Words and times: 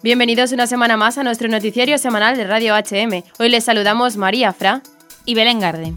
Bienvenidos 0.00 0.52
una 0.52 0.68
semana 0.68 0.96
más 0.96 1.18
a 1.18 1.24
nuestro 1.24 1.48
noticiario 1.48 1.98
semanal 1.98 2.36
de 2.36 2.44
Radio 2.44 2.76
HM. 2.76 3.24
Hoy 3.40 3.48
les 3.48 3.64
saludamos 3.64 4.16
María 4.16 4.52
Fra 4.52 4.80
y 5.24 5.34
Belén 5.34 5.58
Garde. 5.58 5.92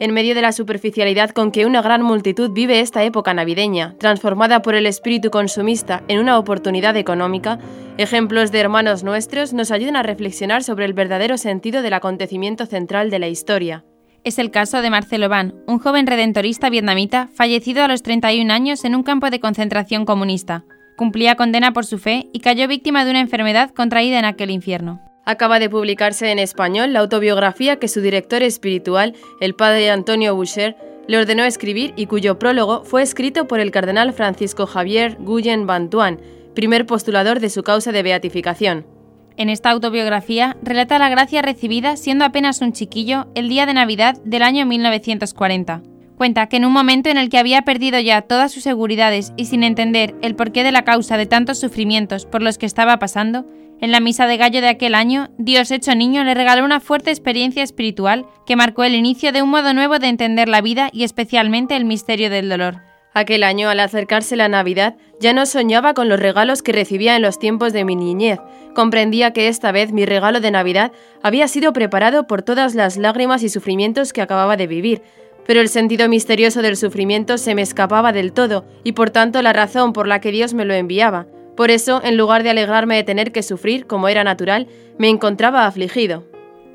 En 0.00 0.12
medio 0.12 0.34
de 0.34 0.42
la 0.42 0.52
superficialidad 0.52 1.30
con 1.30 1.50
que 1.50 1.64
una 1.64 1.80
gran 1.80 2.02
multitud 2.02 2.50
vive 2.52 2.80
esta 2.80 3.02
época 3.04 3.32
navideña, 3.32 3.96
transformada 3.98 4.60
por 4.60 4.74
el 4.74 4.84
espíritu 4.84 5.30
consumista 5.30 6.04
en 6.06 6.18
una 6.18 6.38
oportunidad 6.38 6.98
económica, 6.98 7.58
ejemplos 7.96 8.52
de 8.52 8.60
hermanos 8.60 9.02
nuestros 9.02 9.54
nos 9.54 9.70
ayudan 9.70 9.96
a 9.96 10.02
reflexionar 10.02 10.62
sobre 10.62 10.84
el 10.84 10.92
verdadero 10.92 11.38
sentido 11.38 11.80
del 11.80 11.94
acontecimiento 11.94 12.66
central 12.66 13.08
de 13.08 13.18
la 13.18 13.28
historia, 13.28 13.86
es 14.24 14.38
el 14.38 14.50
caso 14.50 14.80
de 14.82 14.90
Marcelo 14.90 15.28
Van, 15.28 15.54
un 15.66 15.78
joven 15.78 16.06
redentorista 16.06 16.70
vietnamita 16.70 17.28
fallecido 17.34 17.84
a 17.84 17.88
los 17.88 18.02
31 18.02 18.52
años 18.52 18.84
en 18.84 18.94
un 18.94 19.02
campo 19.02 19.30
de 19.30 19.38
concentración 19.38 20.06
comunista. 20.06 20.64
Cumplía 20.96 21.36
condena 21.36 21.72
por 21.72 21.84
su 21.84 21.98
fe 21.98 22.28
y 22.32 22.40
cayó 22.40 22.66
víctima 22.66 23.04
de 23.04 23.10
una 23.10 23.20
enfermedad 23.20 23.70
contraída 23.70 24.18
en 24.18 24.24
aquel 24.24 24.50
infierno. 24.50 25.00
Acaba 25.26 25.58
de 25.58 25.70
publicarse 25.70 26.30
en 26.30 26.38
español 26.38 26.92
la 26.92 27.00
autobiografía 27.00 27.76
que 27.76 27.88
su 27.88 28.00
director 28.00 28.42
espiritual, 28.42 29.14
el 29.40 29.54
padre 29.54 29.90
Antonio 29.90 30.34
Boucher, 30.34 30.76
le 31.06 31.18
ordenó 31.18 31.44
escribir 31.44 31.92
y 31.96 32.06
cuyo 32.06 32.38
prólogo 32.38 32.84
fue 32.84 33.02
escrito 33.02 33.46
por 33.46 33.60
el 33.60 33.70
cardenal 33.70 34.12
Francisco 34.12 34.66
Javier 34.66 35.18
Guyen 35.20 35.66
Bantuan, 35.66 36.20
primer 36.54 36.86
postulador 36.86 37.40
de 37.40 37.50
su 37.50 37.62
causa 37.62 37.92
de 37.92 38.02
beatificación. 38.02 38.86
En 39.36 39.48
esta 39.48 39.70
autobiografía 39.70 40.56
relata 40.62 40.98
la 40.98 41.08
gracia 41.08 41.42
recibida 41.42 41.96
siendo 41.96 42.24
apenas 42.24 42.60
un 42.60 42.72
chiquillo 42.72 43.26
el 43.34 43.48
día 43.48 43.66
de 43.66 43.74
Navidad 43.74 44.16
del 44.24 44.42
año 44.42 44.64
1940. 44.64 45.82
Cuenta 46.16 46.46
que 46.48 46.56
en 46.56 46.64
un 46.64 46.72
momento 46.72 47.10
en 47.10 47.18
el 47.18 47.28
que 47.28 47.38
había 47.38 47.62
perdido 47.62 47.98
ya 47.98 48.22
todas 48.22 48.52
sus 48.52 48.62
seguridades 48.62 49.32
y 49.36 49.46
sin 49.46 49.64
entender 49.64 50.14
el 50.22 50.36
porqué 50.36 50.62
de 50.62 50.70
la 50.70 50.84
causa 50.84 51.16
de 51.16 51.26
tantos 51.26 51.58
sufrimientos 51.58 52.26
por 52.26 52.42
los 52.42 52.58
que 52.58 52.66
estaba 52.66 53.00
pasando, 53.00 53.44
en 53.80 53.90
la 53.90 53.98
misa 53.98 54.28
de 54.28 54.36
gallo 54.36 54.60
de 54.60 54.68
aquel 54.68 54.94
año, 54.94 55.30
Dios 55.36 55.72
hecho 55.72 55.96
niño 55.96 56.22
le 56.22 56.34
regaló 56.34 56.64
una 56.64 56.78
fuerte 56.78 57.10
experiencia 57.10 57.64
espiritual 57.64 58.26
que 58.46 58.54
marcó 58.54 58.84
el 58.84 58.94
inicio 58.94 59.32
de 59.32 59.42
un 59.42 59.50
modo 59.50 59.74
nuevo 59.74 59.98
de 59.98 60.08
entender 60.08 60.48
la 60.48 60.60
vida 60.60 60.90
y 60.92 61.02
especialmente 61.02 61.74
el 61.74 61.84
misterio 61.84 62.30
del 62.30 62.48
dolor. 62.48 62.93
Aquel 63.16 63.44
año, 63.44 63.68
al 63.68 63.78
acercarse 63.78 64.34
la 64.34 64.48
Navidad, 64.48 64.96
ya 65.20 65.32
no 65.32 65.46
soñaba 65.46 65.94
con 65.94 66.08
los 66.08 66.18
regalos 66.18 66.62
que 66.62 66.72
recibía 66.72 67.14
en 67.14 67.22
los 67.22 67.38
tiempos 67.38 67.72
de 67.72 67.84
mi 67.84 67.94
niñez. 67.94 68.40
Comprendía 68.74 69.32
que 69.32 69.46
esta 69.46 69.70
vez 69.70 69.92
mi 69.92 70.04
regalo 70.04 70.40
de 70.40 70.50
Navidad 70.50 70.90
había 71.22 71.46
sido 71.46 71.72
preparado 71.72 72.26
por 72.26 72.42
todas 72.42 72.74
las 72.74 72.96
lágrimas 72.96 73.44
y 73.44 73.48
sufrimientos 73.48 74.12
que 74.12 74.20
acababa 74.20 74.56
de 74.56 74.66
vivir, 74.66 75.02
pero 75.46 75.60
el 75.60 75.68
sentido 75.68 76.08
misterioso 76.08 76.60
del 76.60 76.76
sufrimiento 76.76 77.38
se 77.38 77.54
me 77.54 77.62
escapaba 77.62 78.12
del 78.12 78.32
todo, 78.32 78.64
y 78.82 78.92
por 78.92 79.10
tanto 79.10 79.42
la 79.42 79.52
razón 79.52 79.92
por 79.92 80.08
la 80.08 80.20
que 80.20 80.32
Dios 80.32 80.52
me 80.52 80.64
lo 80.64 80.74
enviaba. 80.74 81.26
Por 81.56 81.70
eso, 81.70 82.00
en 82.02 82.16
lugar 82.16 82.42
de 82.42 82.50
alegrarme 82.50 82.96
de 82.96 83.04
tener 83.04 83.30
que 83.30 83.44
sufrir, 83.44 83.86
como 83.86 84.08
era 84.08 84.24
natural, 84.24 84.66
me 84.98 85.08
encontraba 85.08 85.66
afligido. 85.66 86.24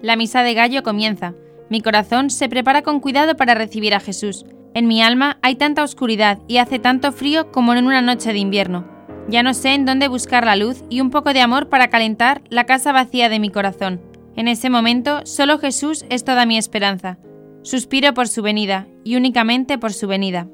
La 0.02 0.16
misa 0.16 0.42
de 0.44 0.54
gallo 0.54 0.84
comienza. 0.84 1.34
Mi 1.70 1.82
corazón 1.82 2.30
se 2.30 2.48
prepara 2.48 2.82
con 2.82 3.02
cuidado 3.02 3.36
para 3.36 3.56
recibir 3.56 3.94
a 3.94 4.00
Jesús. 4.00 4.46
En 4.74 4.88
mi 4.88 5.02
alma 5.02 5.40
hay 5.42 5.56
tanta 5.56 5.84
oscuridad 5.84 6.40
y 6.48 6.58
hace 6.58 6.80
tanto 6.80 7.12
frío 7.12 7.52
como 7.52 7.74
en 7.74 7.86
una 7.86 8.02
noche 8.02 8.34
de 8.34 8.40
invierno. 8.40 8.88
Ya 9.28 9.44
no 9.44 9.54
sé 9.54 9.74
en 9.74 9.86
dónde 9.86 10.08
buscar 10.08 10.46
la 10.46 10.56
luz 10.56 10.84
y 10.90 11.02
un 11.02 11.10
poco 11.10 11.34
de 11.34 11.42
amor 11.42 11.70
para 11.70 11.90
calentar 11.90 12.42
la 12.50 12.66
casa 12.66 12.92
vacía 12.92 13.30
de 13.30 13.40
mi 13.40 13.50
corazón. 13.50 14.02
En 14.36 14.48
ese 14.48 14.70
momento 14.70 15.26
solo 15.26 15.58
Jesús 15.58 16.06
es 16.10 16.24
toda 16.24 16.46
mi 16.46 16.58
esperanza. 16.58 17.18
Suspiro 17.64 18.14
por 18.14 18.28
su 18.28 18.42
venida 18.42 18.88
y 19.04 19.16
únicamente 19.16 19.78
por 19.78 19.92
su 19.92 20.08
venida. 20.08 20.48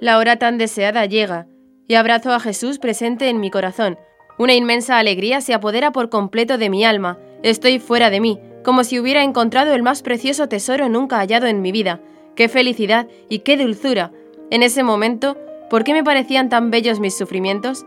La 0.00 0.18
hora 0.18 0.36
tan 0.36 0.58
deseada 0.58 1.06
llega 1.06 1.46
y 1.88 1.94
abrazo 1.94 2.32
a 2.32 2.40
Jesús 2.40 2.78
presente 2.78 3.28
en 3.28 3.40
mi 3.40 3.50
corazón. 3.50 3.98
Una 4.38 4.54
inmensa 4.54 4.98
alegría 4.98 5.40
se 5.40 5.54
apodera 5.54 5.90
por 5.90 6.10
completo 6.10 6.58
de 6.58 6.70
mi 6.70 6.84
alma. 6.84 7.18
Estoy 7.42 7.78
fuera 7.78 8.10
de 8.10 8.20
mí, 8.20 8.38
como 8.62 8.84
si 8.84 8.98
hubiera 8.98 9.22
encontrado 9.22 9.74
el 9.74 9.82
más 9.82 10.02
precioso 10.02 10.48
tesoro 10.48 10.88
nunca 10.88 11.18
hallado 11.18 11.46
en 11.46 11.60
mi 11.60 11.72
vida 11.72 12.00
qué 12.34 12.48
felicidad 12.48 13.08
y 13.28 13.40
qué 13.40 13.56
dulzura. 13.56 14.12
En 14.50 14.62
ese 14.62 14.82
momento, 14.82 15.36
¿por 15.70 15.84
qué 15.84 15.92
me 15.92 16.04
parecían 16.04 16.48
tan 16.48 16.70
bellos 16.70 17.00
mis 17.00 17.16
sufrimientos? 17.16 17.84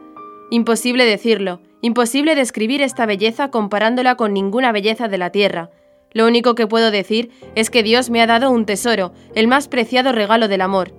Imposible 0.50 1.06
decirlo, 1.06 1.62
imposible 1.81 2.35
describir 2.35 2.81
esta 2.81 3.06
belleza 3.06 3.50
comparándola 3.50 4.16
con 4.16 4.34
ninguna 4.34 4.72
belleza 4.72 5.08
de 5.08 5.18
la 5.18 5.31
tierra. 5.31 5.69
Lo 6.13 6.25
único 6.25 6.56
que 6.56 6.68
puedo 6.68 6.90
decir 6.90 7.31
es 7.56 7.69
que 7.69 7.84
Dios 7.84 8.09
me 8.09 8.22
ha 8.22 8.28
dado 8.28 8.50
un 8.50 8.66
tesoro, 8.66 9.13
el 9.35 9.47
más 9.47 9.68
preciado 9.68 10.12
regalo 10.12 10.47
del 10.47 10.62
amor. 10.62 10.94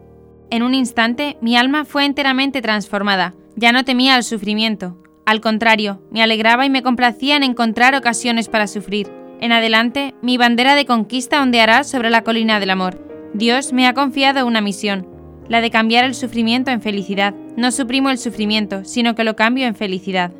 En 0.50 0.62
un 0.62 0.74
instante 0.74 1.36
mi 1.40 1.56
alma 1.56 1.84
fue 1.84 2.04
enteramente 2.04 2.62
transformada. 2.62 3.34
Ya 3.56 3.72
no 3.72 3.84
temía 3.84 4.16
el 4.16 4.22
sufrimiento. 4.22 4.96
Al 5.26 5.40
contrario, 5.40 6.00
me 6.10 6.22
alegraba 6.22 6.64
y 6.64 6.70
me 6.70 6.82
complacía 6.82 7.36
en 7.36 7.42
encontrar 7.42 7.94
ocasiones 7.94 8.48
para 8.48 8.66
sufrir. 8.66 9.10
En 9.40 9.52
adelante, 9.52 10.14
mi 10.22 10.36
bandera 10.38 10.74
de 10.74 10.86
conquista 10.86 11.42
ondeará 11.42 11.84
sobre 11.84 12.10
la 12.10 12.22
colina 12.22 12.60
del 12.60 12.70
amor. 12.70 13.07
Dios 13.34 13.72
me 13.72 13.86
ha 13.86 13.94
confiado 13.94 14.46
una 14.46 14.60
misión, 14.60 15.06
la 15.48 15.60
de 15.60 15.70
cambiar 15.70 16.04
el 16.04 16.14
sufrimiento 16.14 16.70
en 16.70 16.80
felicidad. 16.80 17.34
No 17.56 17.70
suprimo 17.70 18.10
el 18.10 18.18
sufrimiento, 18.18 18.84
sino 18.84 19.14
que 19.14 19.24
lo 19.24 19.36
cambio 19.36 19.66
en 19.66 19.74
felicidad. 19.74 20.32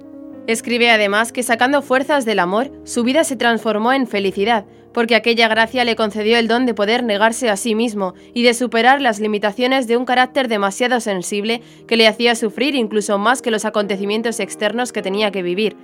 Escribe 0.47 0.91
además 0.91 1.31
que 1.31 1.43
sacando 1.43 1.83
fuerzas 1.83 2.25
del 2.25 2.39
amor, 2.39 2.73
su 2.85 3.05
vida 3.05 3.25
se 3.25 3.37
transformó 3.37 3.93
en 3.93 4.07
felicidad, 4.07 4.65
porque 4.95 5.15
aquella 5.15 5.49
gracia 5.49 5.85
le 5.85 5.97
concedió 5.97 6.39
el 6.39 6.49
don 6.49 6.65
de 6.65 6.73
poder 6.73 7.05
negarse 7.05 7.51
a 7.51 7.57
sí 7.57 7.75
mismo 7.75 8.15
y 8.33 8.43
de 8.43 8.55
superar 8.55 9.03
las 9.03 9.21
limitaciones 9.21 9.87
de 9.87 9.99
un 9.99 10.07
carácter 10.07 10.49
demasiado 10.49 11.01
sensible 11.01 11.61
que 11.87 11.99
le 11.99 12.09
hacía 12.09 12.35
sufrir 12.35 12.75
incluso 12.75 13.19
más 13.19 13.43
que 13.43 13.51
los 13.51 13.67
acontecimientos 13.67 14.41
externos 14.41 14.93
que 14.93 15.03
tenía 15.03 15.31
que 15.31 15.43
vivir. 15.43 15.77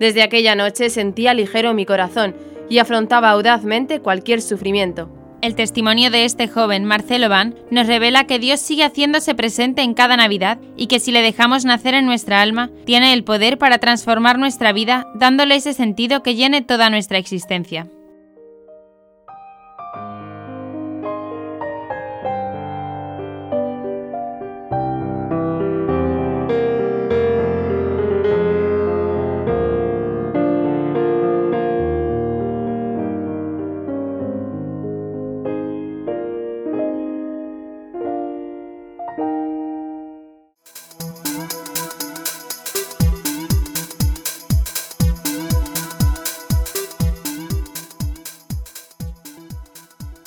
Desde 0.00 0.22
aquella 0.22 0.56
noche 0.56 0.90
sentía 0.90 1.34
ligero 1.34 1.72
mi 1.72 1.86
corazón 1.86 2.34
y 2.68 2.78
afrontaba 2.78 3.30
audazmente 3.30 4.00
cualquier 4.00 4.42
sufrimiento. 4.42 5.21
El 5.42 5.56
testimonio 5.56 6.12
de 6.12 6.24
este 6.24 6.46
joven, 6.46 6.84
Marcelo 6.84 7.28
Van, 7.28 7.56
nos 7.72 7.88
revela 7.88 8.28
que 8.28 8.38
Dios 8.38 8.60
sigue 8.60 8.84
haciéndose 8.84 9.34
presente 9.34 9.82
en 9.82 9.92
cada 9.92 10.16
Navidad 10.16 10.58
y 10.76 10.86
que 10.86 11.00
si 11.00 11.10
le 11.10 11.20
dejamos 11.20 11.64
nacer 11.64 11.94
en 11.94 12.06
nuestra 12.06 12.40
alma, 12.40 12.70
tiene 12.86 13.12
el 13.12 13.24
poder 13.24 13.58
para 13.58 13.78
transformar 13.78 14.38
nuestra 14.38 14.72
vida, 14.72 15.08
dándole 15.16 15.56
ese 15.56 15.74
sentido 15.74 16.22
que 16.22 16.36
llene 16.36 16.62
toda 16.62 16.90
nuestra 16.90 17.18
existencia. 17.18 17.88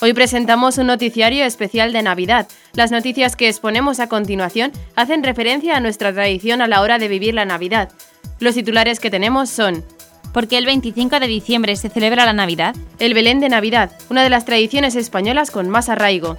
Hoy 0.06 0.12
presentamos 0.12 0.78
un 0.78 0.86
noticiario 0.86 1.44
especial 1.44 1.92
de 1.92 2.00
Navidad. 2.00 2.46
Las 2.74 2.92
noticias 2.92 3.34
que 3.34 3.48
exponemos 3.48 3.98
a 3.98 4.08
continuación 4.08 4.70
hacen 4.94 5.24
referencia 5.24 5.76
a 5.76 5.80
nuestra 5.80 6.12
tradición 6.12 6.62
a 6.62 6.68
la 6.68 6.80
hora 6.80 7.00
de 7.00 7.08
vivir 7.08 7.34
la 7.34 7.44
Navidad. 7.44 7.90
Los 8.38 8.54
titulares 8.54 9.00
que 9.00 9.10
tenemos 9.10 9.50
son 9.50 9.84
¿Por 10.32 10.46
qué 10.46 10.58
el 10.58 10.66
25 10.66 11.18
de 11.18 11.26
diciembre 11.26 11.74
se 11.74 11.88
celebra 11.88 12.24
la 12.24 12.34
Navidad? 12.34 12.76
El 13.00 13.14
Belén 13.14 13.40
de 13.40 13.48
Navidad, 13.48 13.90
una 14.08 14.22
de 14.22 14.30
las 14.30 14.44
tradiciones 14.44 14.94
españolas 14.94 15.50
con 15.50 15.68
más 15.68 15.88
arraigo. 15.88 16.38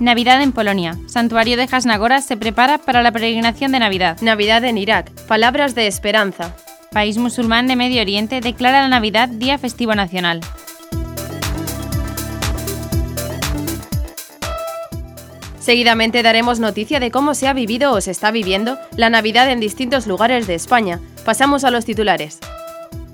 Navidad 0.00 0.40
en 0.40 0.52
Polonia. 0.52 0.96
Santuario 1.08 1.58
de 1.58 1.68
Jasnagora 1.68 2.22
se 2.22 2.38
prepara 2.38 2.78
para 2.78 3.02
la 3.02 3.12
peregrinación 3.12 3.70
de 3.70 3.80
Navidad. 3.80 4.16
Navidad 4.22 4.64
en 4.64 4.78
Irak. 4.78 5.10
Palabras 5.26 5.74
de 5.74 5.88
esperanza 5.88 6.56
país 6.94 7.18
musulmán 7.18 7.66
de 7.66 7.76
Medio 7.76 8.00
Oriente, 8.00 8.40
declara 8.40 8.80
la 8.80 8.88
Navidad 8.88 9.28
Día 9.28 9.58
Festivo 9.58 9.94
Nacional. 9.94 10.40
Seguidamente 15.58 16.22
daremos 16.22 16.60
noticia 16.60 17.00
de 17.00 17.10
cómo 17.10 17.34
se 17.34 17.48
ha 17.48 17.52
vivido 17.52 17.92
o 17.92 18.00
se 18.00 18.12
está 18.12 18.30
viviendo 18.30 18.78
la 18.96 19.10
Navidad 19.10 19.50
en 19.50 19.60
distintos 19.60 20.06
lugares 20.06 20.46
de 20.46 20.54
España. 20.54 21.00
Pasamos 21.24 21.64
a 21.64 21.70
los 21.70 21.84
titulares. 21.84 22.38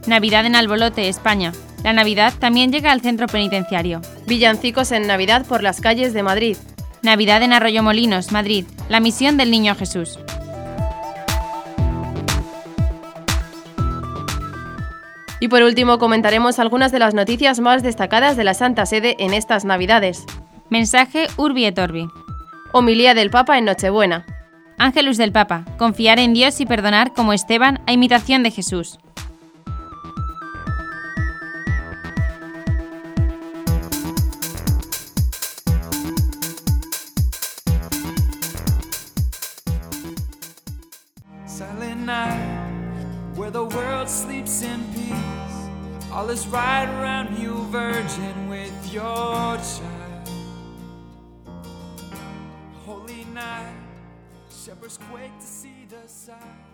Navidad 0.07 0.45
en 0.45 0.57
Albolote, 0.57 1.09
España. 1.09 1.53
La 1.83 1.93
Navidad 1.93 2.35
también 2.39 2.73
llega 2.73 2.93
al 2.93 3.01
centro 3.01 3.29
penitenciario. 3.29 4.03
Villancicos 4.27 4.93
en 4.93 5.07
Navidad 5.07 5.47
por 5.47 5.63
las 5.63 5.81
calles 5.81 6.13
de 6.13 6.23
Madrid. 6.23 6.57
Navidad 7.03 7.43
en 7.43 7.55
Arroyomolinos, 7.55 8.31
Madrid. 8.31 8.67
La 8.91 9.01
misión 9.01 9.37
del 9.39 9.51
Niño 9.51 9.75
Jesús. 9.75 10.19
Y 15.41 15.49
por 15.49 15.63
último 15.63 15.99
comentaremos 15.99 16.59
algunas 16.59 16.93
de 16.93 16.99
las 16.99 17.15
noticias 17.15 17.61
más 17.61 17.83
destacadas 17.83 18.37
de 18.37 18.45
la 18.45 18.53
Santa 18.53 18.85
Sede 18.85 19.17
en 19.19 19.33
estas 19.33 19.65
Navidades. 19.65 20.27
Mensaje 20.69 21.29
Urbi 21.39 21.65
et 21.65 21.79
Orbi. 21.79 22.09
Homilía 22.73 23.15
del 23.15 23.31
Papa 23.31 23.57
en 23.57 23.65
Nochebuena. 23.65 24.27
Ángelus 24.77 25.17
del 25.17 25.33
Papa. 25.33 25.65
Confiar 25.79 26.19
en 26.19 26.35
Dios 26.35 26.61
y 26.61 26.67
perdonar 26.67 27.15
como 27.15 27.33
Esteban 27.33 27.81
a 27.87 27.93
imitación 27.93 28.43
de 28.43 28.51
Jesús. 28.51 28.99
Silent 41.47 42.07
night, 42.07 42.60
where 43.37 43.51
the 43.51 43.65
world 43.65 44.09
sleeps 44.09 44.63
in 44.63 44.81
peace. 44.95 46.11
All 46.13 46.29
is 46.31 46.47
right 46.49 46.89
around 47.01 47.39
you, 47.39 47.67
virgin, 47.71 48.49
with 48.49 48.73
your 48.93 49.57
child. 49.57 50.11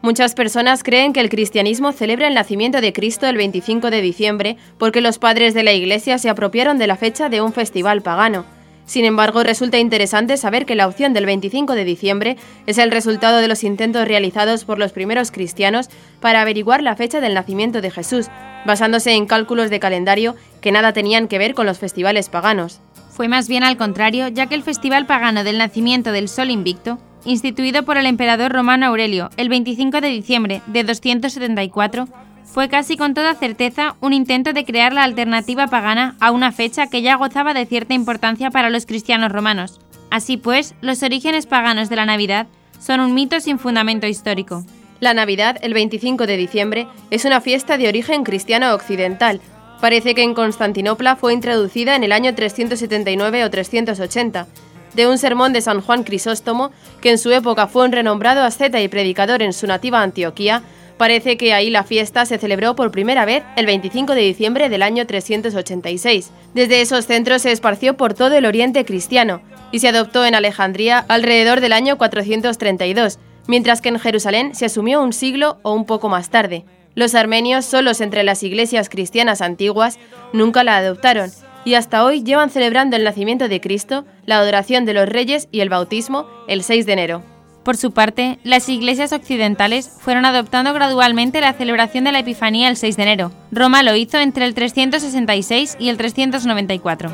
Muchas 0.02 0.34
personas 0.34 0.82
creen 0.82 1.12
que 1.12 1.20
el 1.20 1.28
cristianismo 1.28 1.92
celebra 1.92 2.28
el 2.28 2.34
nacimiento 2.34 2.80
de 2.80 2.92
Cristo 2.92 3.26
el 3.26 3.36
25 3.36 3.90
de 3.90 4.00
diciembre 4.00 4.56
porque 4.78 5.00
los 5.00 5.18
padres 5.18 5.54
de 5.54 5.62
la 5.62 5.72
Iglesia 5.72 6.18
se 6.18 6.28
apropiaron 6.28 6.78
de 6.78 6.86
la 6.86 6.96
fecha 6.96 7.28
de 7.28 7.40
un 7.40 7.52
festival 7.52 8.02
pagano. 8.02 8.44
Sin 8.86 9.04
embargo, 9.04 9.42
resulta 9.42 9.78
interesante 9.78 10.36
saber 10.36 10.64
que 10.64 10.76
la 10.76 10.86
opción 10.86 11.12
del 11.12 11.26
25 11.26 11.74
de 11.74 11.84
diciembre 11.84 12.36
es 12.66 12.78
el 12.78 12.92
resultado 12.92 13.38
de 13.38 13.48
los 13.48 13.64
intentos 13.64 14.06
realizados 14.06 14.64
por 14.64 14.78
los 14.78 14.92
primeros 14.92 15.32
cristianos 15.32 15.90
para 16.20 16.40
averiguar 16.40 16.82
la 16.82 16.94
fecha 16.94 17.20
del 17.20 17.34
nacimiento 17.34 17.80
de 17.80 17.90
Jesús, 17.90 18.28
basándose 18.64 19.12
en 19.12 19.26
cálculos 19.26 19.70
de 19.70 19.80
calendario 19.80 20.36
que 20.60 20.70
nada 20.70 20.92
tenían 20.92 21.26
que 21.26 21.38
ver 21.38 21.54
con 21.54 21.66
los 21.66 21.78
festivales 21.78 22.28
paganos. 22.28 22.80
Fue 23.10 23.26
más 23.26 23.48
bien 23.48 23.64
al 23.64 23.76
contrario, 23.76 24.28
ya 24.28 24.46
que 24.46 24.54
el 24.54 24.62
festival 24.62 25.06
pagano 25.06 25.42
del 25.42 25.58
nacimiento 25.58 26.12
del 26.12 26.28
Sol 26.28 26.50
Invicto, 26.50 26.98
instituido 27.24 27.82
por 27.82 27.96
el 27.96 28.06
emperador 28.06 28.52
romano 28.52 28.86
Aurelio 28.86 29.30
el 29.36 29.48
25 29.48 30.00
de 30.00 30.08
diciembre 30.08 30.62
de 30.68 30.84
274, 30.84 32.08
fue 32.56 32.70
casi 32.70 32.96
con 32.96 33.12
toda 33.12 33.34
certeza 33.34 33.96
un 34.00 34.14
intento 34.14 34.54
de 34.54 34.64
crear 34.64 34.94
la 34.94 35.04
alternativa 35.04 35.66
pagana 35.66 36.16
a 36.20 36.30
una 36.30 36.52
fecha 36.52 36.86
que 36.86 37.02
ya 37.02 37.16
gozaba 37.16 37.52
de 37.52 37.66
cierta 37.66 37.92
importancia 37.92 38.50
para 38.50 38.70
los 38.70 38.86
cristianos 38.86 39.30
romanos. 39.30 39.78
Así 40.10 40.38
pues, 40.38 40.74
los 40.80 41.02
orígenes 41.02 41.44
paganos 41.44 41.90
de 41.90 41.96
la 41.96 42.06
Navidad 42.06 42.46
son 42.80 43.00
un 43.00 43.12
mito 43.12 43.40
sin 43.40 43.58
fundamento 43.58 44.06
histórico. 44.06 44.64
La 45.00 45.12
Navidad, 45.12 45.58
el 45.60 45.74
25 45.74 46.26
de 46.26 46.38
diciembre, 46.38 46.88
es 47.10 47.26
una 47.26 47.42
fiesta 47.42 47.76
de 47.76 47.88
origen 47.88 48.24
cristiano 48.24 48.72
occidental. 48.72 49.42
Parece 49.82 50.14
que 50.14 50.22
en 50.22 50.32
Constantinopla 50.32 51.16
fue 51.16 51.34
introducida 51.34 51.94
en 51.94 52.04
el 52.04 52.12
año 52.12 52.34
379 52.34 53.44
o 53.44 53.50
380, 53.50 54.46
de 54.94 55.06
un 55.06 55.18
sermón 55.18 55.52
de 55.52 55.60
San 55.60 55.82
Juan 55.82 56.04
Crisóstomo, 56.04 56.70
que 57.02 57.10
en 57.10 57.18
su 57.18 57.30
época 57.32 57.66
fue 57.66 57.84
un 57.84 57.92
renombrado 57.92 58.42
asceta 58.42 58.80
y 58.80 58.88
predicador 58.88 59.42
en 59.42 59.52
su 59.52 59.66
nativa 59.66 60.00
Antioquía, 60.00 60.62
Parece 60.96 61.36
que 61.36 61.52
ahí 61.52 61.68
la 61.68 61.84
fiesta 61.84 62.24
se 62.24 62.38
celebró 62.38 62.74
por 62.74 62.90
primera 62.90 63.26
vez 63.26 63.42
el 63.56 63.66
25 63.66 64.14
de 64.14 64.22
diciembre 64.22 64.68
del 64.70 64.82
año 64.82 65.06
386. 65.06 66.30
Desde 66.54 66.80
esos 66.80 67.06
centros 67.06 67.42
se 67.42 67.52
esparció 67.52 67.98
por 67.98 68.14
todo 68.14 68.34
el 68.34 68.46
oriente 68.46 68.84
cristiano 68.86 69.42
y 69.72 69.80
se 69.80 69.88
adoptó 69.88 70.24
en 70.24 70.34
Alejandría 70.34 71.04
alrededor 71.08 71.60
del 71.60 71.74
año 71.74 71.98
432, 71.98 73.18
mientras 73.46 73.82
que 73.82 73.90
en 73.90 73.98
Jerusalén 73.98 74.54
se 74.54 74.64
asumió 74.64 75.02
un 75.02 75.12
siglo 75.12 75.58
o 75.62 75.74
un 75.74 75.84
poco 75.84 76.08
más 76.08 76.30
tarde. 76.30 76.64
Los 76.94 77.14
armenios, 77.14 77.66
solos 77.66 78.00
entre 78.00 78.22
las 78.22 78.42
iglesias 78.42 78.88
cristianas 78.88 79.42
antiguas, 79.42 79.98
nunca 80.32 80.64
la 80.64 80.78
adoptaron 80.78 81.30
y 81.66 81.74
hasta 81.74 82.04
hoy 82.04 82.22
llevan 82.22 82.48
celebrando 82.48 82.96
el 82.96 83.04
nacimiento 83.04 83.48
de 83.48 83.60
Cristo, 83.60 84.06
la 84.24 84.38
adoración 84.38 84.86
de 84.86 84.94
los 84.94 85.06
reyes 85.06 85.48
y 85.50 85.60
el 85.60 85.68
bautismo 85.68 86.26
el 86.48 86.62
6 86.62 86.86
de 86.86 86.92
enero. 86.92 87.35
Por 87.66 87.76
su 87.76 87.90
parte, 87.90 88.38
las 88.44 88.68
iglesias 88.68 89.12
occidentales 89.12 89.90
fueron 89.98 90.24
adoptando 90.24 90.72
gradualmente 90.72 91.40
la 91.40 91.52
celebración 91.52 92.04
de 92.04 92.12
la 92.12 92.20
Epifanía 92.20 92.68
el 92.68 92.76
6 92.76 92.96
de 92.96 93.02
enero. 93.02 93.32
Roma 93.50 93.82
lo 93.82 93.96
hizo 93.96 94.20
entre 94.20 94.44
el 94.44 94.54
366 94.54 95.76
y 95.80 95.88
el 95.88 95.96
394. 95.96 97.10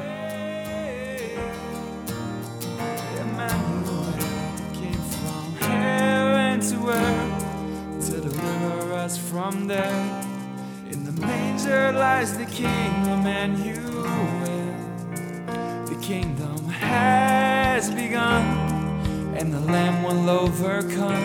And 19.43 19.53
the 19.53 19.73
Lamb 19.73 20.05
will 20.05 20.31
overcome. 20.31 21.25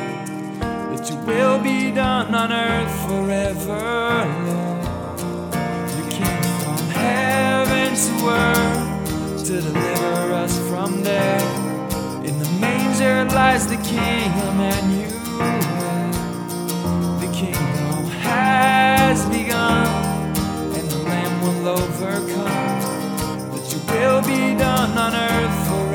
That 0.60 1.08
your 1.08 1.22
will 1.26 1.60
be 1.62 1.92
done 1.92 2.34
on 2.34 2.52
earth 2.52 2.92
forever, 3.06 4.26
Lord. 4.48 4.84
You 5.96 6.04
came 6.10 6.44
from 6.64 6.82
heaven 6.98 7.90
to 7.94 8.14
earth 8.28 9.46
to 9.46 9.62
deliver 9.62 10.34
us 10.34 10.58
from 10.68 11.04
death. 11.04 11.46
In 12.26 12.40
the 12.40 12.50
manger 12.60 13.26
lies 13.36 13.68
the 13.68 13.78
King 13.78 14.32
Emmanuel. 14.50 15.12
The 17.22 17.30
kingdom 17.32 18.04
has 18.26 19.24
begun, 19.30 19.88
and 20.76 20.90
the 20.90 21.02
Lamb 21.04 21.36
will 21.44 21.68
overcome. 21.82 22.82
That 23.52 23.66
your 23.72 23.84
will 23.94 24.22
be 24.24 24.58
done 24.58 24.98
on 24.98 25.14
earth 25.14 25.68
forever, 25.68 25.87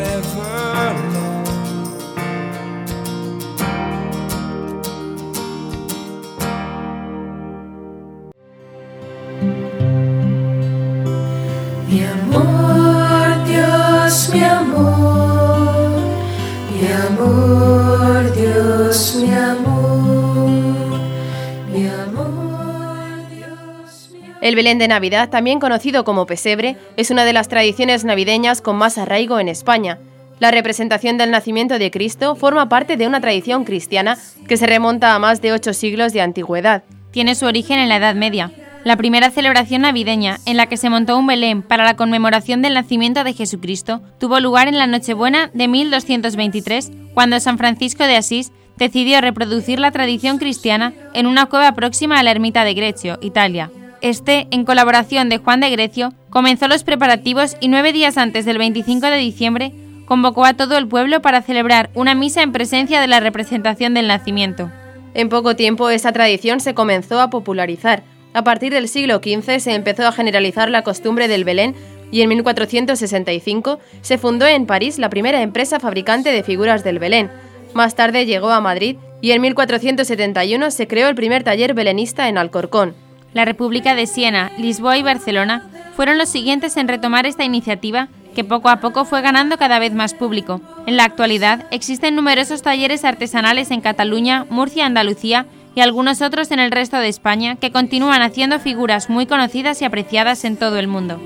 El 24.43 24.57
Belén 24.57 24.79
de 24.79 24.89
Navidad, 24.89 25.31
también 25.31 25.61
conocido 25.61 26.03
como 26.05 26.27
pesebre, 26.27 26.77
es 26.97 27.13
una 27.13 27.25
de 27.25 27.33
las 27.33 27.47
tradiciones 27.47 28.05
navideñas 28.05 28.61
con 28.61 28.75
más 28.75 28.99
arraigo 28.99 29.39
en 29.39 29.49
España. 29.49 30.01
La 30.41 30.51
representación 30.51 31.17
del 31.17 31.31
nacimiento 31.31 31.79
de 31.79 31.93
Cristo 31.93 32.35
forma 32.35 32.69
parte 32.69 32.97
de 32.97 33.07
una 33.07 33.21
tradición 33.21 33.63
cristiana 33.63 34.19
que 34.49 34.57
se 34.57 34.67
remonta 34.67 35.15
a 35.15 35.21
más 35.21 35.41
de 35.41 35.53
ocho 35.53 35.73
siglos 35.73 36.13
de 36.13 36.23
antigüedad. 36.23 36.83
Tiene 37.13 37.37
su 37.37 37.47
origen 37.47 37.79
en 37.79 37.89
la 37.89 37.99
Edad 37.99 38.17
Media. 38.17 38.51
La 38.83 38.97
primera 38.97 39.31
celebración 39.31 39.83
navideña 39.83 40.41
en 40.45 40.57
la 40.57 40.67
que 40.67 40.77
se 40.77 40.91
montó 40.91 41.17
un 41.17 41.29
Belén 41.29 41.63
para 41.63 41.85
la 41.85 41.95
conmemoración 41.95 42.63
del 42.63 42.75
nacimiento 42.75 43.23
de 43.23 43.35
Jesucristo 43.35 44.03
tuvo 44.19 44.41
lugar 44.41 44.67
en 44.67 44.77
la 44.77 44.89
Nochebuena 44.89 45.53
de 45.55 45.69
1223, 45.69 46.91
cuando 47.15 47.39
San 47.39 47.59
Francisco 47.59 48.03
de 48.03 48.17
Asís 48.17 48.51
decidió 48.77 49.21
reproducir 49.21 49.79
la 49.79 49.93
tradición 49.93 50.39
cristiana 50.39 50.93
en 51.15 51.27
una 51.29 51.47
cueva 51.47 51.77
próxima 51.77 52.19
a 52.19 52.25
la 52.25 52.33
ermita 52.33 52.65
de 52.65 52.75
Grecio, 52.75 53.21
Italia. 53.23 53.71
Este, 54.03 54.49
en 54.51 54.65
colaboración 54.65 55.29
de 55.29 55.39
Juan 55.39 55.61
de 55.61 55.71
Grecio, 55.71 56.13
comenzó 56.29 56.67
los 56.67 56.83
preparativos 56.83 57.57
y 57.61 57.69
nueve 57.69 57.93
días 57.93 58.19
antes 58.19 58.45
del 58.45 58.59
25 58.59 59.07
de 59.07 59.17
diciembre 59.17 59.73
convocó 60.07 60.45
a 60.45 60.55
todo 60.55 60.77
el 60.77 60.89
pueblo 60.89 61.23
para 61.23 61.41
celebrar 61.41 61.89
una 61.95 62.17
misa 62.17 62.43
en 62.43 62.51
presencia 62.51 63.01
de 63.01 63.07
la 63.07 63.21
representación 63.21 63.95
del 63.95 64.09
nacimiento. 64.09 64.71
En 65.15 65.29
poco 65.29 65.55
tiempo 65.55 65.89
esta 65.89 66.13
tradición 66.13 66.59
se 66.59 66.75
comenzó 66.75 67.21
a 67.21 67.31
popularizar. 67.31 68.03
A 68.35 68.43
partir 68.43 68.73
del 68.73 68.89
siglo 68.89 69.19
XV 69.19 69.61
se 69.61 69.75
empezó 69.75 70.07
a 70.07 70.13
generalizar 70.13 70.69
la 70.69 70.83
costumbre 70.83 71.29
del 71.29 71.45
Belén 71.45 71.77
y 72.11 72.23
en 72.23 72.29
1465 72.31 73.79
se 74.01 74.19
fundó 74.19 74.47
en 74.47 74.67
París 74.67 74.99
la 74.99 75.11
primera 75.11 75.43
empresa 75.43 75.79
fabricante 75.79 76.33
de 76.33 76.43
figuras 76.43 76.83
del 76.83 76.99
Belén. 76.99 77.31
Más 77.73 77.95
tarde 77.95 78.27
llegó 78.27 78.51
a 78.51 78.61
Madrid 78.61 78.97
y 79.21 79.31
en 79.31 79.41
1471 79.43 80.73
se 80.73 80.89
creó 80.89 81.09
el 81.09 81.15
primer 81.15 81.45
taller 81.45 81.73
belenista 81.73 82.29
en 82.29 82.37
Alcorcón. 82.37 82.95
La 83.35 83.45
República 83.45 83.95
de 83.95 84.07
Siena, 84.07 84.53
Lisboa 84.59 84.99
y 84.99 85.03
Barcelona 85.03 85.69
fueron 85.97 86.19
los 86.19 86.29
siguientes 86.29 86.77
en 86.77 86.89
retomar 86.89 87.27
esta 87.27 87.45
iniciativa 87.45 88.09
que 88.35 88.45
poco 88.45 88.69
a 88.69 88.81
poco 88.81 89.05
fue 89.05 89.21
ganando 89.23 89.59
cada 89.59 89.79
vez 89.79 89.93
más 89.93 90.15
público. 90.15 90.61
En 90.87 90.97
la 90.97 91.05
actualidad 91.05 91.67
existen 91.71 92.15
numerosos 92.15 92.63
talleres 92.63 93.05
artesanales 93.05 93.71
en 93.71 93.81
Cataluña, 93.81 94.47
Murcia, 94.49 94.87
Andalucía 94.87 95.47
y 95.75 95.81
algunos 95.81 96.21
otros 96.23 96.51
en 96.51 96.59
el 96.59 96.71
resto 96.71 96.99
de 96.99 97.09
España 97.09 97.57
que 97.57 97.73
continúan 97.73 98.23
haciendo 98.23 98.59
figuras 98.59 99.09
muy 99.09 99.27
conocidas 99.27 99.81
y 99.83 99.85
apreciadas 99.85 100.45
en 100.45 100.57
todo 100.57 100.79
el 100.79 100.89
mundo. 100.89 101.21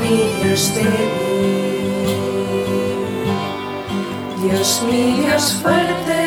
mío, 0.00 0.50
Dios 4.50 4.82
mío, 4.82 5.26
Dios 5.28 5.52
fuerte. 5.62 6.19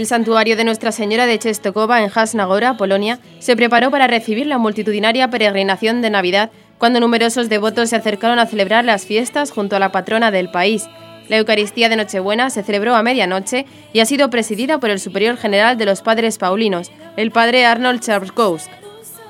El 0.00 0.06
santuario 0.06 0.56
de 0.56 0.64
Nuestra 0.64 0.92
Señora 0.92 1.26
de 1.26 1.38
Czestochowa 1.38 2.02
en 2.02 2.10
Hasnagora, 2.10 2.78
Polonia, 2.78 3.18
se 3.38 3.54
preparó 3.54 3.90
para 3.90 4.06
recibir 4.06 4.46
la 4.46 4.56
multitudinaria 4.56 5.28
peregrinación 5.28 6.00
de 6.00 6.08
Navidad 6.08 6.50
cuando 6.78 7.00
numerosos 7.00 7.50
devotos 7.50 7.90
se 7.90 7.96
acercaron 7.96 8.38
a 8.38 8.46
celebrar 8.46 8.82
las 8.86 9.04
fiestas 9.04 9.50
junto 9.50 9.76
a 9.76 9.78
la 9.78 9.92
patrona 9.92 10.30
del 10.30 10.50
país. 10.50 10.88
La 11.28 11.36
Eucaristía 11.36 11.90
de 11.90 11.96
Nochebuena 11.96 12.48
se 12.48 12.62
celebró 12.62 12.96
a 12.96 13.02
medianoche 13.02 13.66
y 13.92 14.00
ha 14.00 14.06
sido 14.06 14.30
presidida 14.30 14.78
por 14.78 14.88
el 14.88 15.00
superior 15.00 15.36
general 15.36 15.76
de 15.76 15.84
los 15.84 16.00
padres 16.00 16.38
paulinos, 16.38 16.90
el 17.18 17.30
padre 17.30 17.66
Arnold 17.66 18.00
Czarkowski. 18.00 18.72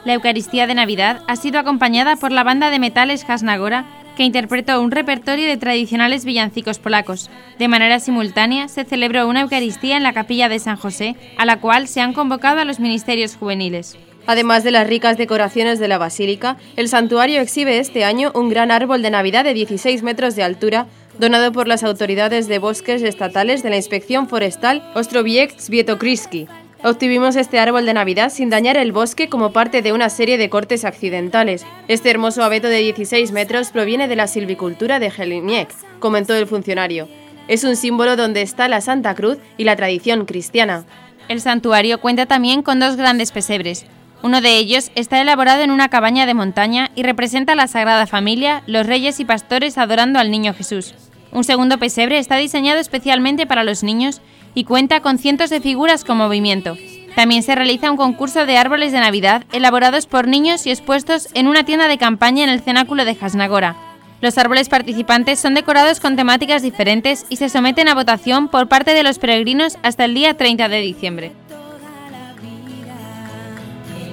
La 0.04 0.14
Eucaristía 0.14 0.68
de 0.68 0.76
Navidad 0.76 1.22
ha 1.26 1.34
sido 1.34 1.58
acompañada 1.58 2.14
por 2.14 2.30
la 2.30 2.44
banda 2.44 2.70
de 2.70 2.78
metales 2.78 3.28
Hasnagora, 3.28 3.86
que 4.20 4.24
interpretó 4.24 4.82
un 4.82 4.90
repertorio 4.90 5.48
de 5.48 5.56
tradicionales 5.56 6.26
villancicos 6.26 6.78
polacos. 6.78 7.30
De 7.58 7.68
manera 7.68 8.00
simultánea 8.00 8.68
se 8.68 8.84
celebró 8.84 9.26
una 9.26 9.40
Eucaristía 9.40 9.96
en 9.96 10.02
la 10.02 10.12
capilla 10.12 10.50
de 10.50 10.58
San 10.58 10.76
José, 10.76 11.16
a 11.38 11.46
la 11.46 11.58
cual 11.58 11.88
se 11.88 12.02
han 12.02 12.12
convocado 12.12 12.60
a 12.60 12.66
los 12.66 12.80
ministerios 12.80 13.34
juveniles. 13.34 13.96
Además 14.26 14.62
de 14.62 14.72
las 14.72 14.86
ricas 14.86 15.16
decoraciones 15.16 15.78
de 15.78 15.88
la 15.88 15.96
basílica, 15.96 16.58
el 16.76 16.88
santuario 16.88 17.40
exhibe 17.40 17.78
este 17.78 18.04
año 18.04 18.30
un 18.34 18.50
gran 18.50 18.70
árbol 18.70 19.00
de 19.00 19.08
Navidad 19.08 19.42
de 19.42 19.54
16 19.54 20.02
metros 20.02 20.36
de 20.36 20.42
altura, 20.42 20.86
donado 21.18 21.50
por 21.50 21.66
las 21.66 21.82
autoridades 21.82 22.46
de 22.46 22.58
bosques 22.58 23.02
estatales 23.02 23.62
de 23.62 23.70
la 23.70 23.76
Inspección 23.76 24.28
Forestal 24.28 24.82
Ostrowiec 24.94 25.58
Swietokryski. 25.58 26.46
Obtuvimos 26.82 27.36
este 27.36 27.58
árbol 27.58 27.84
de 27.84 27.92
Navidad 27.92 28.32
sin 28.32 28.48
dañar 28.48 28.78
el 28.78 28.92
bosque 28.92 29.28
como 29.28 29.52
parte 29.52 29.82
de 29.82 29.92
una 29.92 30.08
serie 30.08 30.38
de 30.38 30.48
cortes 30.48 30.86
accidentales. 30.86 31.66
Este 31.88 32.08
hermoso 32.08 32.42
abeto 32.42 32.68
de 32.68 32.78
16 32.78 33.32
metros 33.32 33.68
proviene 33.70 34.08
de 34.08 34.16
la 34.16 34.26
silvicultura 34.26 34.98
de 34.98 35.12
Heliniek, 35.14 35.68
comentó 35.98 36.34
el 36.34 36.46
funcionario. 36.46 37.06
Es 37.48 37.64
un 37.64 37.76
símbolo 37.76 38.16
donde 38.16 38.40
está 38.40 38.66
la 38.66 38.80
Santa 38.80 39.14
Cruz 39.14 39.36
y 39.58 39.64
la 39.64 39.76
tradición 39.76 40.24
cristiana. 40.24 40.86
El 41.28 41.42
santuario 41.42 42.00
cuenta 42.00 42.24
también 42.24 42.62
con 42.62 42.80
dos 42.80 42.96
grandes 42.96 43.30
pesebres. 43.30 43.84
Uno 44.22 44.40
de 44.40 44.56
ellos 44.56 44.90
está 44.94 45.20
elaborado 45.20 45.62
en 45.62 45.72
una 45.72 45.90
cabaña 45.90 46.24
de 46.24 46.32
montaña 46.32 46.90
y 46.94 47.02
representa 47.02 47.52
a 47.52 47.56
la 47.56 47.66
Sagrada 47.66 48.06
Familia, 48.06 48.62
los 48.66 48.86
reyes 48.86 49.20
y 49.20 49.26
pastores 49.26 49.76
adorando 49.76 50.18
al 50.18 50.30
Niño 50.30 50.54
Jesús. 50.54 50.94
Un 51.32 51.44
segundo 51.44 51.78
pesebre 51.78 52.18
está 52.18 52.36
diseñado 52.36 52.80
especialmente 52.80 53.46
para 53.46 53.64
los 53.64 53.82
niños 53.82 54.20
y 54.54 54.64
cuenta 54.64 55.00
con 55.00 55.18
cientos 55.18 55.50
de 55.50 55.60
figuras 55.60 56.04
con 56.04 56.16
movimiento. 56.18 56.76
También 57.14 57.42
se 57.42 57.54
realiza 57.54 57.90
un 57.90 57.96
concurso 57.96 58.46
de 58.46 58.56
árboles 58.56 58.92
de 58.92 59.00
Navidad 59.00 59.44
elaborados 59.52 60.06
por 60.06 60.26
niños 60.26 60.66
y 60.66 60.70
expuestos 60.70 61.28
en 61.34 61.46
una 61.46 61.64
tienda 61.64 61.88
de 61.88 61.98
campaña 61.98 62.44
en 62.44 62.50
el 62.50 62.60
cenáculo 62.60 63.04
de 63.04 63.14
Jasnagora. 63.14 63.76
Los 64.20 64.36
árboles 64.38 64.68
participantes 64.68 65.38
son 65.38 65.54
decorados 65.54 65.98
con 65.98 66.14
temáticas 66.14 66.62
diferentes 66.62 67.24
y 67.30 67.36
se 67.36 67.48
someten 67.48 67.88
a 67.88 67.94
votación 67.94 68.48
por 68.48 68.68
parte 68.68 68.92
de 68.92 69.02
los 69.02 69.18
peregrinos 69.18 69.78
hasta 69.82 70.04
el 70.04 70.14
día 70.14 70.36
30 70.36 70.68
de 70.68 70.80
diciembre. 70.80 71.32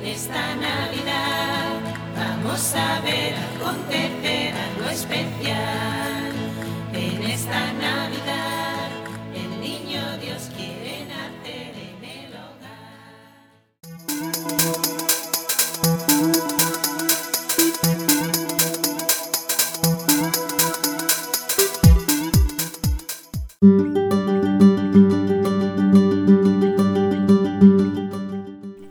Esta 0.05 0.55
Navidad 0.55 1.81
vamos 2.15 2.73
a 2.75 3.01
ver 3.01 3.26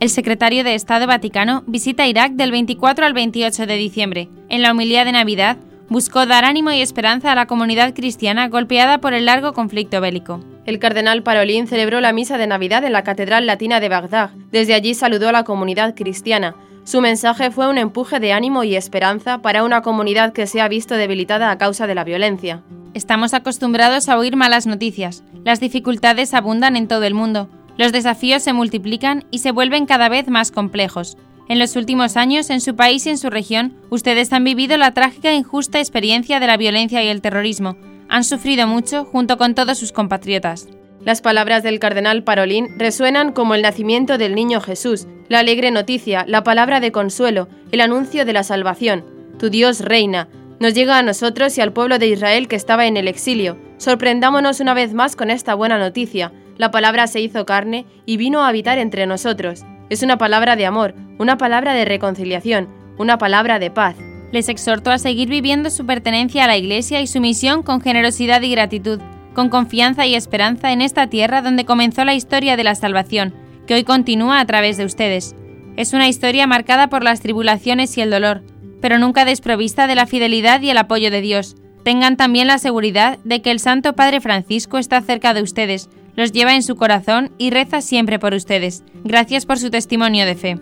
El 0.06 0.10
secretario 0.10 0.62
de 0.62 0.76
Estado 0.76 1.08
Vaticano 1.08 1.64
visita 1.66 2.06
Irak 2.06 2.34
del 2.34 2.52
24 2.52 3.04
al 3.04 3.12
28 3.12 3.66
de 3.66 3.74
diciembre. 3.74 4.28
En 4.48 4.62
la 4.62 4.70
homilía 4.70 5.04
de 5.04 5.10
Navidad, 5.10 5.56
buscó 5.88 6.26
dar 6.26 6.44
ánimo 6.44 6.70
y 6.70 6.80
esperanza 6.80 7.32
a 7.32 7.34
la 7.34 7.46
comunidad 7.46 7.92
cristiana 7.92 8.48
golpeada 8.48 8.98
por 8.98 9.14
el 9.14 9.24
largo 9.24 9.52
conflicto 9.52 10.00
bélico. 10.00 10.38
El 10.64 10.78
cardenal 10.78 11.24
Parolín 11.24 11.66
celebró 11.66 12.00
la 12.00 12.12
misa 12.12 12.38
de 12.38 12.46
Navidad 12.46 12.84
en 12.84 12.92
la 12.92 13.02
Catedral 13.02 13.46
Latina 13.46 13.80
de 13.80 13.88
Bagdad. 13.88 14.30
Desde 14.52 14.74
allí 14.74 14.94
saludó 14.94 15.30
a 15.30 15.32
la 15.32 15.42
comunidad 15.42 15.96
cristiana. 15.96 16.54
Su 16.84 17.00
mensaje 17.00 17.50
fue 17.50 17.66
un 17.66 17.76
empuje 17.76 18.20
de 18.20 18.32
ánimo 18.32 18.62
y 18.62 18.76
esperanza 18.76 19.38
para 19.42 19.64
una 19.64 19.82
comunidad 19.82 20.32
que 20.32 20.46
se 20.46 20.60
ha 20.60 20.68
visto 20.68 20.94
debilitada 20.94 21.50
a 21.50 21.58
causa 21.58 21.88
de 21.88 21.96
la 21.96 22.04
violencia. 22.04 22.62
Estamos 22.94 23.34
acostumbrados 23.34 24.08
a 24.08 24.16
oír 24.16 24.36
malas 24.36 24.68
noticias. 24.68 25.24
Las 25.42 25.58
dificultades 25.58 26.32
abundan 26.32 26.76
en 26.76 26.86
todo 26.86 27.02
el 27.02 27.14
mundo. 27.14 27.48
Los 27.76 27.92
desafíos 27.92 28.42
se 28.42 28.52
multiplican 28.52 29.24
y 29.30 29.38
se 29.38 29.52
vuelven 29.52 29.86
cada 29.86 30.08
vez 30.08 30.28
más 30.28 30.50
complejos. 30.50 31.16
En 31.48 31.58
los 31.58 31.76
últimos 31.76 32.16
años, 32.16 32.50
en 32.50 32.60
su 32.60 32.74
país 32.74 33.06
y 33.06 33.10
en 33.10 33.18
su 33.18 33.30
región, 33.30 33.74
ustedes 33.90 34.32
han 34.32 34.42
vivido 34.42 34.76
la 34.76 34.94
trágica 34.94 35.30
e 35.30 35.34
injusta 35.34 35.78
experiencia 35.78 36.40
de 36.40 36.46
la 36.46 36.56
violencia 36.56 37.04
y 37.04 37.08
el 37.08 37.20
terrorismo. 37.20 37.76
Han 38.08 38.24
sufrido 38.24 38.66
mucho 38.66 39.04
junto 39.04 39.36
con 39.36 39.54
todos 39.54 39.78
sus 39.78 39.92
compatriotas. 39.92 40.68
Las 41.04 41.20
palabras 41.20 41.62
del 41.62 41.78
cardenal 41.78 42.24
Parolín 42.24 42.68
resuenan 42.78 43.32
como 43.32 43.54
el 43.54 43.62
nacimiento 43.62 44.18
del 44.18 44.34
niño 44.34 44.60
Jesús, 44.60 45.06
la 45.28 45.38
alegre 45.38 45.70
noticia, 45.70 46.24
la 46.26 46.42
palabra 46.42 46.80
de 46.80 46.90
consuelo, 46.90 47.48
el 47.70 47.80
anuncio 47.80 48.24
de 48.24 48.32
la 48.32 48.42
salvación. 48.42 49.04
Tu 49.38 49.48
Dios 49.48 49.80
reina. 49.80 50.28
Nos 50.58 50.74
llega 50.74 50.98
a 50.98 51.02
nosotros 51.02 51.56
y 51.58 51.60
al 51.60 51.72
pueblo 51.72 52.00
de 52.00 52.08
Israel 52.08 52.48
que 52.48 52.56
estaba 52.56 52.86
en 52.86 52.96
el 52.96 53.06
exilio. 53.06 53.56
Sorprendámonos 53.76 54.58
una 54.58 54.74
vez 54.74 54.94
más 54.94 55.14
con 55.14 55.30
esta 55.30 55.54
buena 55.54 55.78
noticia. 55.78 56.32
La 56.58 56.70
palabra 56.70 57.06
se 57.06 57.20
hizo 57.20 57.44
carne 57.44 57.86
y 58.06 58.16
vino 58.16 58.42
a 58.42 58.48
habitar 58.48 58.78
entre 58.78 59.06
nosotros. 59.06 59.64
Es 59.90 60.02
una 60.02 60.18
palabra 60.18 60.56
de 60.56 60.66
amor, 60.66 60.94
una 61.18 61.36
palabra 61.36 61.74
de 61.74 61.84
reconciliación, 61.84 62.68
una 62.98 63.18
palabra 63.18 63.58
de 63.58 63.70
paz. 63.70 63.96
Les 64.32 64.48
exhorto 64.48 64.90
a 64.90 64.98
seguir 64.98 65.28
viviendo 65.28 65.70
su 65.70 65.86
pertenencia 65.86 66.44
a 66.44 66.46
la 66.46 66.56
Iglesia 66.56 67.00
y 67.00 67.06
su 67.06 67.20
misión 67.20 67.62
con 67.62 67.80
generosidad 67.80 68.42
y 68.42 68.50
gratitud, 68.50 69.00
con 69.34 69.50
confianza 69.50 70.06
y 70.06 70.14
esperanza 70.14 70.72
en 70.72 70.80
esta 70.80 71.08
tierra 71.08 71.42
donde 71.42 71.66
comenzó 71.66 72.04
la 72.04 72.14
historia 72.14 72.56
de 72.56 72.64
la 72.64 72.74
salvación, 72.74 73.34
que 73.66 73.74
hoy 73.74 73.84
continúa 73.84 74.40
a 74.40 74.46
través 74.46 74.78
de 74.78 74.84
ustedes. 74.84 75.36
Es 75.76 75.92
una 75.92 76.08
historia 76.08 76.46
marcada 76.46 76.88
por 76.88 77.04
las 77.04 77.20
tribulaciones 77.20 77.96
y 77.98 78.00
el 78.00 78.10
dolor, 78.10 78.42
pero 78.80 78.98
nunca 78.98 79.26
desprovista 79.26 79.86
de 79.86 79.94
la 79.94 80.06
fidelidad 80.06 80.62
y 80.62 80.70
el 80.70 80.78
apoyo 80.78 81.10
de 81.10 81.20
Dios. 81.20 81.56
Tengan 81.84 82.16
también 82.16 82.46
la 82.46 82.58
seguridad 82.58 83.18
de 83.24 83.42
que 83.42 83.50
el 83.50 83.60
Santo 83.60 83.92
Padre 83.92 84.20
Francisco 84.20 84.78
está 84.78 85.02
cerca 85.02 85.34
de 85.34 85.42
ustedes, 85.42 85.90
los 86.16 86.32
lleva 86.32 86.54
en 86.54 86.62
su 86.62 86.74
corazón 86.76 87.30
y 87.38 87.50
reza 87.50 87.80
siempre 87.80 88.18
por 88.18 88.34
ustedes. 88.34 88.82
Gracias 89.04 89.46
por 89.46 89.58
su 89.58 89.70
testimonio 89.70 90.26
de 90.26 90.34
fe. 90.34 90.58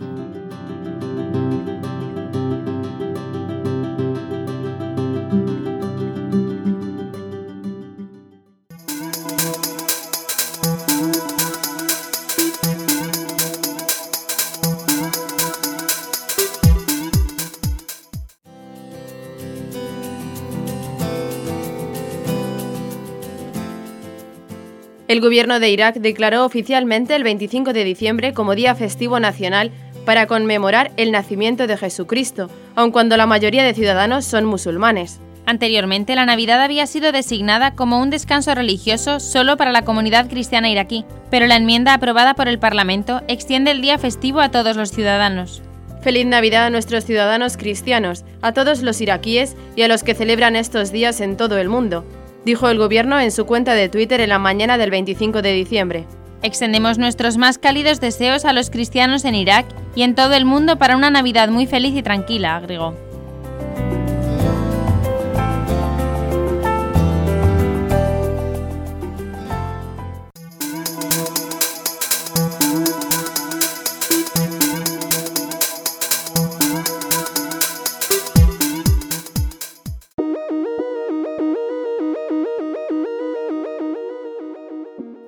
El 25.15 25.21
gobierno 25.21 25.61
de 25.61 25.71
Irak 25.71 25.95
declaró 25.99 26.45
oficialmente 26.45 27.15
el 27.15 27.23
25 27.23 27.73
de 27.73 27.85
diciembre 27.85 28.33
como 28.33 28.57
día 28.57 28.75
festivo 28.75 29.21
nacional 29.21 29.71
para 30.05 30.27
conmemorar 30.27 30.91
el 30.97 31.13
nacimiento 31.13 31.69
de 31.69 31.77
Jesucristo, 31.77 32.51
aun 32.75 32.91
cuando 32.91 33.17
la 33.17 33.25
mayoría 33.25 33.63
de 33.63 33.75
ciudadanos 33.75 34.25
son 34.25 34.45
musulmanes. 34.45 35.21
Anteriormente, 35.47 36.17
la 36.17 36.27
Navidad 36.27 36.61
había 36.61 36.89
sido 36.89 37.13
designada 37.13 37.77
como 37.77 38.01
un 38.01 38.11
descanso 38.11 38.57
religioso 38.57 39.21
solo 39.21 39.57
para 39.57 39.71
la 39.71 39.85
comunidad 39.85 40.29
cristiana 40.29 40.69
iraquí, 40.69 41.05
pero 41.31 41.47
la 41.47 41.55
enmienda 41.55 41.95
aprobada 41.95 42.35
por 42.35 42.49
el 42.49 42.59
Parlamento 42.59 43.23
extiende 43.29 43.71
el 43.71 43.83
día 43.83 43.99
festivo 43.99 44.41
a 44.41 44.51
todos 44.51 44.77
los 44.77 44.91
ciudadanos. 44.91 45.63
Feliz 46.03 46.27
Navidad 46.27 46.67
a 46.67 46.71
nuestros 46.71 47.05
ciudadanos 47.05 47.57
cristianos, 47.57 48.25
a 48.43 48.51
todos 48.51 48.83
los 48.83 49.01
iraquíes 49.01 49.55
y 49.77 49.83
a 49.83 49.89
los 49.89 50.03
que 50.03 50.15
celebran 50.17 50.57
estos 50.57 50.91
días 50.91 51.21
en 51.21 51.37
todo 51.37 51.57
el 51.59 51.69
mundo, 51.69 52.05
dijo 52.45 52.69
el 52.69 52.79
gobierno 52.79 53.21
en 53.21 53.33
su 53.33 53.47
cuenta 53.47 53.75
de 53.75 53.89
Twitter 53.89 54.21
en 54.21 54.29
la 54.31 54.39
mañana 54.39 54.79
del 54.79 54.91
25 54.91 55.43
de 55.43 55.53
diciembre. 55.53 56.07
Extendemos 56.43 56.99
nuestros 56.99 57.39
más 57.39 57.57
cálidos 57.57 58.01
deseos 58.01 58.45
a 58.45 58.53
los 58.53 58.71
cristianos 58.71 59.25
en 59.25 59.35
Irak 59.35 59.67
y 59.95 60.03
en 60.03 60.15
todo 60.15 60.35
el 60.35 60.45
mundo 60.45 60.77
para 60.77 60.97
una 60.97 61.11
Navidad 61.11 61.49
muy 61.49 61.67
feliz 61.67 61.95
y 61.95 62.03
tranquila, 62.03 62.57
agregó. 62.57 62.95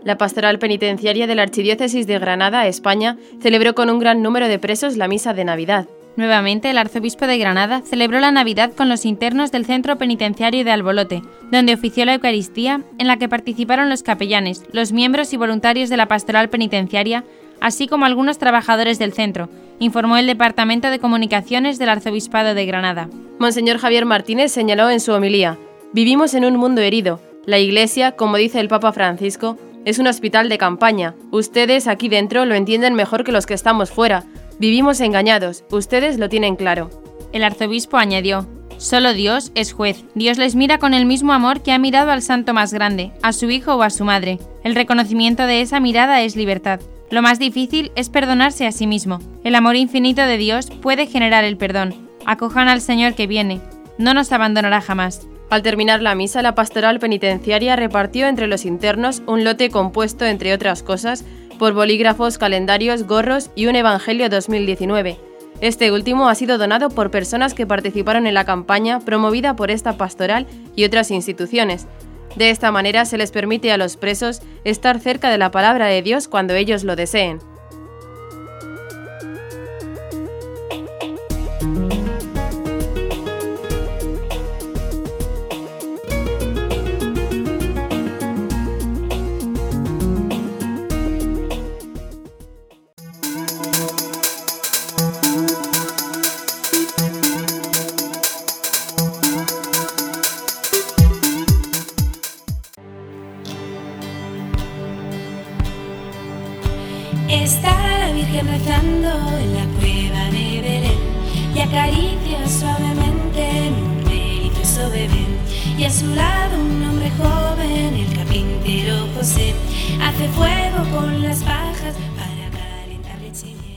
La 0.06 0.16
pastoral 0.16 0.60
penitenciaria 0.60 1.26
de 1.26 1.34
la 1.34 1.42
Archidiócesis 1.42 2.06
de 2.06 2.20
Granada, 2.20 2.68
España, 2.68 3.16
celebró 3.42 3.74
con 3.74 3.90
un 3.90 3.98
gran 3.98 4.22
número 4.22 4.46
de 4.46 4.60
presos 4.60 4.96
la 4.96 5.08
misa 5.08 5.34
de 5.34 5.44
Navidad. 5.44 5.88
Nuevamente, 6.14 6.70
el 6.70 6.78
arzobispo 6.78 7.26
de 7.26 7.38
Granada 7.38 7.82
celebró 7.84 8.20
la 8.20 8.30
Navidad 8.30 8.72
con 8.72 8.88
los 8.88 9.04
internos 9.04 9.50
del 9.50 9.66
centro 9.66 9.98
penitenciario 9.98 10.64
de 10.64 10.70
Albolote, 10.70 11.22
donde 11.50 11.74
ofició 11.74 12.04
la 12.04 12.14
Eucaristía, 12.14 12.82
en 12.98 13.08
la 13.08 13.16
que 13.16 13.28
participaron 13.28 13.90
los 13.90 14.04
capellanes, 14.04 14.62
los 14.70 14.92
miembros 14.92 15.32
y 15.32 15.38
voluntarios 15.38 15.90
de 15.90 15.96
la 15.96 16.06
pastoral 16.06 16.50
penitenciaria, 16.50 17.24
así 17.60 17.88
como 17.88 18.04
algunos 18.04 18.38
trabajadores 18.38 19.00
del 19.00 19.12
centro, 19.12 19.48
informó 19.80 20.18
el 20.18 20.28
Departamento 20.28 20.88
de 20.88 21.00
Comunicaciones 21.00 21.80
del 21.80 21.88
Arzobispado 21.88 22.54
de 22.54 22.64
Granada. 22.64 23.08
Monseñor 23.40 23.78
Javier 23.78 24.04
Martínez 24.04 24.52
señaló 24.52 24.88
en 24.88 25.00
su 25.00 25.12
homilía, 25.12 25.58
Vivimos 25.92 26.34
en 26.34 26.44
un 26.44 26.58
mundo 26.58 26.80
herido. 26.80 27.20
La 27.44 27.58
Iglesia, 27.58 28.12
como 28.12 28.36
dice 28.36 28.60
el 28.60 28.68
Papa 28.68 28.92
Francisco, 28.92 29.56
es 29.86 30.00
un 30.00 30.08
hospital 30.08 30.50
de 30.50 30.58
campaña. 30.58 31.14
Ustedes 31.30 31.86
aquí 31.86 32.08
dentro 32.08 32.44
lo 32.44 32.54
entienden 32.54 32.94
mejor 32.94 33.22
que 33.24 33.32
los 33.32 33.46
que 33.46 33.54
estamos 33.54 33.90
fuera. 33.90 34.24
Vivimos 34.58 35.00
engañados. 35.00 35.64
Ustedes 35.70 36.18
lo 36.18 36.28
tienen 36.28 36.56
claro. 36.56 36.90
El 37.32 37.44
arzobispo 37.44 37.96
añadió, 37.96 38.46
Solo 38.78 39.14
Dios 39.14 39.52
es 39.54 39.72
juez. 39.72 40.04
Dios 40.14 40.38
les 40.38 40.56
mira 40.56 40.78
con 40.78 40.92
el 40.92 41.06
mismo 41.06 41.32
amor 41.32 41.62
que 41.62 41.72
ha 41.72 41.78
mirado 41.78 42.10
al 42.10 42.20
santo 42.20 42.52
más 42.52 42.74
grande, 42.74 43.12
a 43.22 43.32
su 43.32 43.48
hijo 43.48 43.76
o 43.76 43.82
a 43.82 43.90
su 43.90 44.04
madre. 44.04 44.38
El 44.64 44.74
reconocimiento 44.74 45.46
de 45.46 45.60
esa 45.60 45.78
mirada 45.78 46.20
es 46.20 46.34
libertad. 46.34 46.80
Lo 47.08 47.22
más 47.22 47.38
difícil 47.38 47.92
es 47.94 48.10
perdonarse 48.10 48.66
a 48.66 48.72
sí 48.72 48.88
mismo. 48.88 49.20
El 49.44 49.54
amor 49.54 49.76
infinito 49.76 50.22
de 50.22 50.36
Dios 50.36 50.68
puede 50.82 51.06
generar 51.06 51.44
el 51.44 51.56
perdón. 51.56 51.94
Acojan 52.26 52.68
al 52.68 52.80
Señor 52.80 53.14
que 53.14 53.28
viene. 53.28 53.60
No 53.98 54.14
nos 54.14 54.32
abandonará 54.32 54.80
jamás. 54.80 55.28
Al 55.48 55.62
terminar 55.62 56.02
la 56.02 56.14
misa, 56.14 56.42
la 56.42 56.54
pastoral 56.54 56.98
penitenciaria 56.98 57.76
repartió 57.76 58.26
entre 58.26 58.48
los 58.48 58.64
internos 58.64 59.22
un 59.26 59.44
lote 59.44 59.70
compuesto, 59.70 60.24
entre 60.24 60.52
otras 60.52 60.82
cosas, 60.82 61.24
por 61.58 61.72
bolígrafos, 61.72 62.36
calendarios, 62.36 63.04
gorros 63.04 63.50
y 63.54 63.66
un 63.66 63.76
Evangelio 63.76 64.28
2019. 64.28 65.18
Este 65.60 65.92
último 65.92 66.28
ha 66.28 66.34
sido 66.34 66.58
donado 66.58 66.90
por 66.90 67.10
personas 67.10 67.54
que 67.54 67.66
participaron 67.66 68.26
en 68.26 68.34
la 68.34 68.44
campaña 68.44 69.00
promovida 69.00 69.56
por 69.56 69.70
esta 69.70 69.96
pastoral 69.96 70.46
y 70.74 70.84
otras 70.84 71.10
instituciones. 71.10 71.86
De 72.34 72.50
esta 72.50 72.70
manera 72.70 73.06
se 73.06 73.16
les 73.16 73.30
permite 73.30 73.72
a 73.72 73.78
los 73.78 73.96
presos 73.96 74.42
estar 74.64 75.00
cerca 75.00 75.30
de 75.30 75.38
la 75.38 75.50
palabra 75.50 75.86
de 75.86 76.02
Dios 76.02 76.28
cuando 76.28 76.54
ellos 76.54 76.84
lo 76.84 76.96
deseen. 76.96 77.38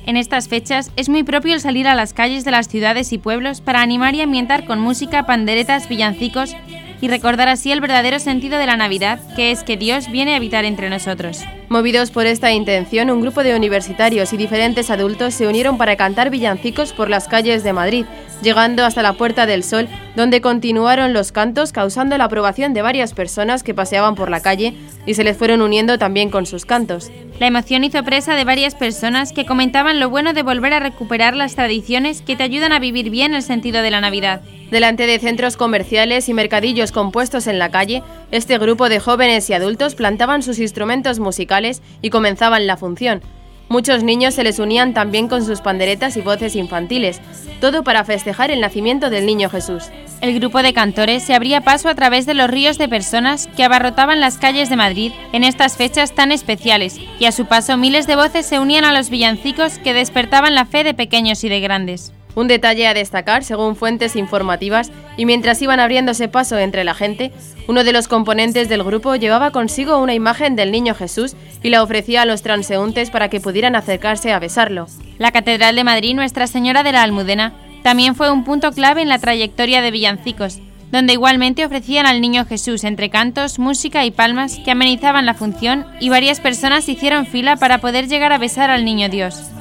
En 0.06 0.18
estas 0.18 0.48
fechas 0.48 0.92
es 0.96 1.08
muy 1.08 1.24
propio 1.24 1.54
el 1.54 1.62
salir 1.62 1.88
a 1.88 1.96
las 1.96 2.14
calles 2.14 2.44
de 2.44 2.52
las 2.52 2.68
ciudades 2.68 3.14
y 3.14 3.18
pueblos 3.18 3.62
para 3.62 3.82
animar 3.82 4.16
y 4.16 4.22
ambientar 4.22 4.66
con 4.66 4.80
música, 4.80 5.26
panderetas, 5.26 5.88
villancicos 5.88 6.56
y 7.02 7.08
recordar 7.08 7.48
así 7.48 7.72
el 7.72 7.82
verdadero 7.82 8.20
sentido 8.20 8.58
de 8.58 8.66
la 8.66 8.78
Navidad, 8.78 9.20
que 9.36 9.52
es 9.52 9.64
que 9.64 9.78
Dios 9.78 10.12
viene 10.12 10.34
a 10.34 10.38
habitar 10.38 10.66
entre 10.66 10.90
nosotros. 10.90 11.44
Movidos 11.70 12.10
por 12.10 12.26
esta 12.26 12.52
intención, 12.52 13.12
un 13.12 13.22
grupo 13.22 13.44
de 13.44 13.56
universitarios 13.56 14.34
y 14.34 14.38
diferentes 14.38 14.90
adultos 14.90 15.36
se 15.36 15.48
unieron 15.48 15.78
para 15.78 15.96
cantar 15.96 16.32
villancicos 16.32 16.94
por 16.94 17.10
las 17.10 17.28
calles 17.28 17.64
de 17.64 17.74
Madrid, 17.74 18.06
llegando 18.42 18.84
hasta 18.86 19.04
la 19.04 19.14
Puerta 19.14 19.46
del 19.46 19.64
Sol, 19.64 19.88
donde 20.16 20.42
continuaron 20.42 21.14
los 21.14 21.32
cantos 21.32 21.72
causando 21.72 22.18
la 22.18 22.26
aprobación 22.26 22.74
de 22.74 22.82
varias 22.82 23.14
personas 23.14 23.64
que 23.64 23.74
paseaban 23.74 24.16
por 24.16 24.30
la 24.30 24.42
calle 24.42 24.74
y 25.06 25.14
se 25.14 25.24
les 25.24 25.38
fueron 25.38 25.62
uniendo 25.62 25.98
también 25.98 26.30
con 26.30 26.46
sus 26.46 26.66
cantos. 26.66 27.12
La 27.40 27.48
emoción 27.48 27.84
hizo 27.84 28.04
presa 28.04 28.36
de 28.36 28.44
varias 28.44 28.76
personas 28.76 29.32
que 29.32 29.46
comentaban 29.46 30.00
lo 30.00 30.10
bueno 30.10 30.34
de 30.34 30.44
volver 30.44 30.74
a 30.74 30.80
recuperar 30.80 31.36
las 31.36 31.56
tradiciones 31.56 32.22
que 32.22 32.36
te 32.36 32.44
ayudan 32.44 32.72
a 32.72 32.80
vivir 32.80 33.10
bien 33.10 33.34
el 33.34 33.44
sentido 33.44 33.82
de 33.82 33.92
la 33.92 34.02
Navidad. 34.02 34.42
Delante 34.72 35.08
de 35.08 35.18
centros 35.18 35.58
comerciales 35.58 36.30
y 36.30 36.34
mercadillos 36.34 36.92
compuestos 36.92 37.48
en 37.48 37.58
la 37.58 37.72
calle, 37.72 38.04
este 38.32 38.58
grupo 38.60 38.88
de 38.88 39.00
jóvenes 39.00 39.50
y 39.50 39.54
adultos 39.54 39.96
plantaban 39.96 40.44
sus 40.44 40.60
instrumentos 40.60 41.20
musicales 41.20 41.82
y 42.02 42.12
comenzaban 42.12 42.68
la 42.68 42.78
función. 42.78 43.22
Muchos 43.68 44.04
niños 44.04 44.34
se 44.34 44.44
les 44.44 44.58
unían 44.58 44.96
también 44.96 45.28
con 45.28 45.46
sus 45.46 45.62
panderetas 45.62 46.18
y 46.18 46.22
voces 46.22 46.56
infantiles, 46.56 47.22
todo 47.62 47.84
para 47.84 48.04
festejar 48.04 48.50
el 48.50 48.62
nacimiento 48.62 49.12
del 49.12 49.28
niño 49.28 49.48
Jesús. 49.48 49.86
El 50.22 50.40
grupo 50.40 50.64
de 50.64 50.74
cantores 50.74 51.22
se 51.22 51.36
abría 51.36 51.62
paso 51.62 51.88
a 51.88 51.94
través 51.94 52.26
de 52.26 52.34
los 52.34 52.50
ríos 52.50 52.80
de 52.80 52.90
personas 52.90 53.48
que 53.56 53.64
abarrotaban 53.64 54.22
las 54.22 54.40
calles 54.40 54.70
de 54.70 54.76
Madrid 54.76 55.12
en 55.34 55.44
estas 55.44 55.78
fechas 55.78 56.14
tan 56.14 56.32
especiales, 56.32 57.00
y 57.20 57.26
a 57.26 57.32
su 57.32 57.46
paso 57.46 57.78
miles 57.78 58.08
de 58.08 58.16
voces 58.16 58.48
se 58.48 58.60
unían 58.60 58.86
a 58.86 58.94
los 58.94 59.12
villancicos 59.12 59.78
que 59.78 59.94
despertaban 59.94 60.56
la 60.56 60.66
fe 60.66 60.84
de 60.84 60.96
pequeños 60.96 61.44
y 61.44 61.50
de 61.50 61.60
grandes. 61.60 62.12
Un 62.40 62.48
detalle 62.48 62.88
a 62.88 62.94
destacar, 62.94 63.44
según 63.44 63.76
fuentes 63.76 64.16
informativas, 64.16 64.94
y 65.18 65.26
mientras 65.26 65.62
iban 65.62 65.82
abriéndose 65.82 66.30
paso 66.30 66.58
entre 66.58 66.86
la 66.86 66.94
gente, 66.94 67.34
uno 67.68 67.84
de 67.84 67.92
los 67.92 68.08
componentes 68.08 68.70
del 68.70 68.82
grupo 68.82 69.18
llevaba 69.18 69.52
consigo 69.52 69.98
una 69.98 70.14
imagen 70.14 70.56
del 70.56 70.72
niño 70.72 70.96
Jesús 70.96 71.36
y 71.62 71.68
la 71.68 71.84
ofrecía 71.84 72.22
a 72.22 72.26
los 72.26 72.42
transeúntes 72.42 73.12
para 73.12 73.28
que 73.28 73.42
pudieran 73.42 73.76
acercarse 73.76 74.32
a 74.32 74.40
besarlo. 74.40 74.88
La 75.18 75.34
Catedral 75.34 75.76
de 75.76 75.84
Madrid 75.84 76.16
Nuestra 76.16 76.48
Señora 76.48 76.82
de 76.82 76.94
la 76.94 77.04
Almudena 77.04 77.56
también 77.84 78.16
fue 78.16 78.32
un 78.32 78.46
punto 78.46 78.72
clave 78.72 79.02
en 79.02 79.10
la 79.10 79.20
trayectoria 79.20 79.82
de 79.82 79.92
villancicos, 79.92 80.60
donde 80.94 81.12
igualmente 81.12 81.66
ofrecían 81.66 82.06
al 82.06 82.22
niño 82.22 82.46
Jesús 82.46 82.86
entre 82.86 83.10
cantos, 83.10 83.60
música 83.60 84.06
y 84.06 84.12
palmas 84.12 84.60
que 84.64 84.72
amenizaban 84.72 85.26
la 85.26 85.34
función 85.34 85.86
y 86.00 86.08
varias 86.08 86.40
personas 86.40 86.88
hicieron 86.88 87.26
fila 87.26 87.58
para 87.58 87.80
poder 87.80 88.08
llegar 88.08 88.32
a 88.32 88.38
besar 88.38 88.70
al 88.70 88.86
niño 88.86 89.10
Dios. 89.10 89.52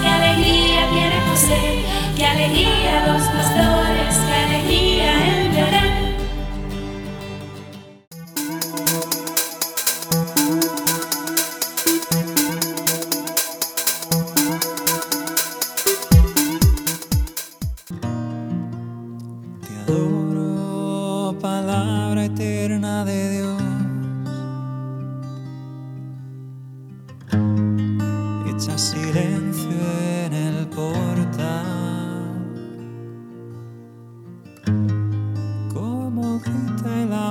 Qué 0.00 0.08
alegría 0.08 0.88
tiene 0.92 1.20
José, 1.28 1.84
qué 2.16 2.24
alegría 2.26 3.06
los 3.06 3.33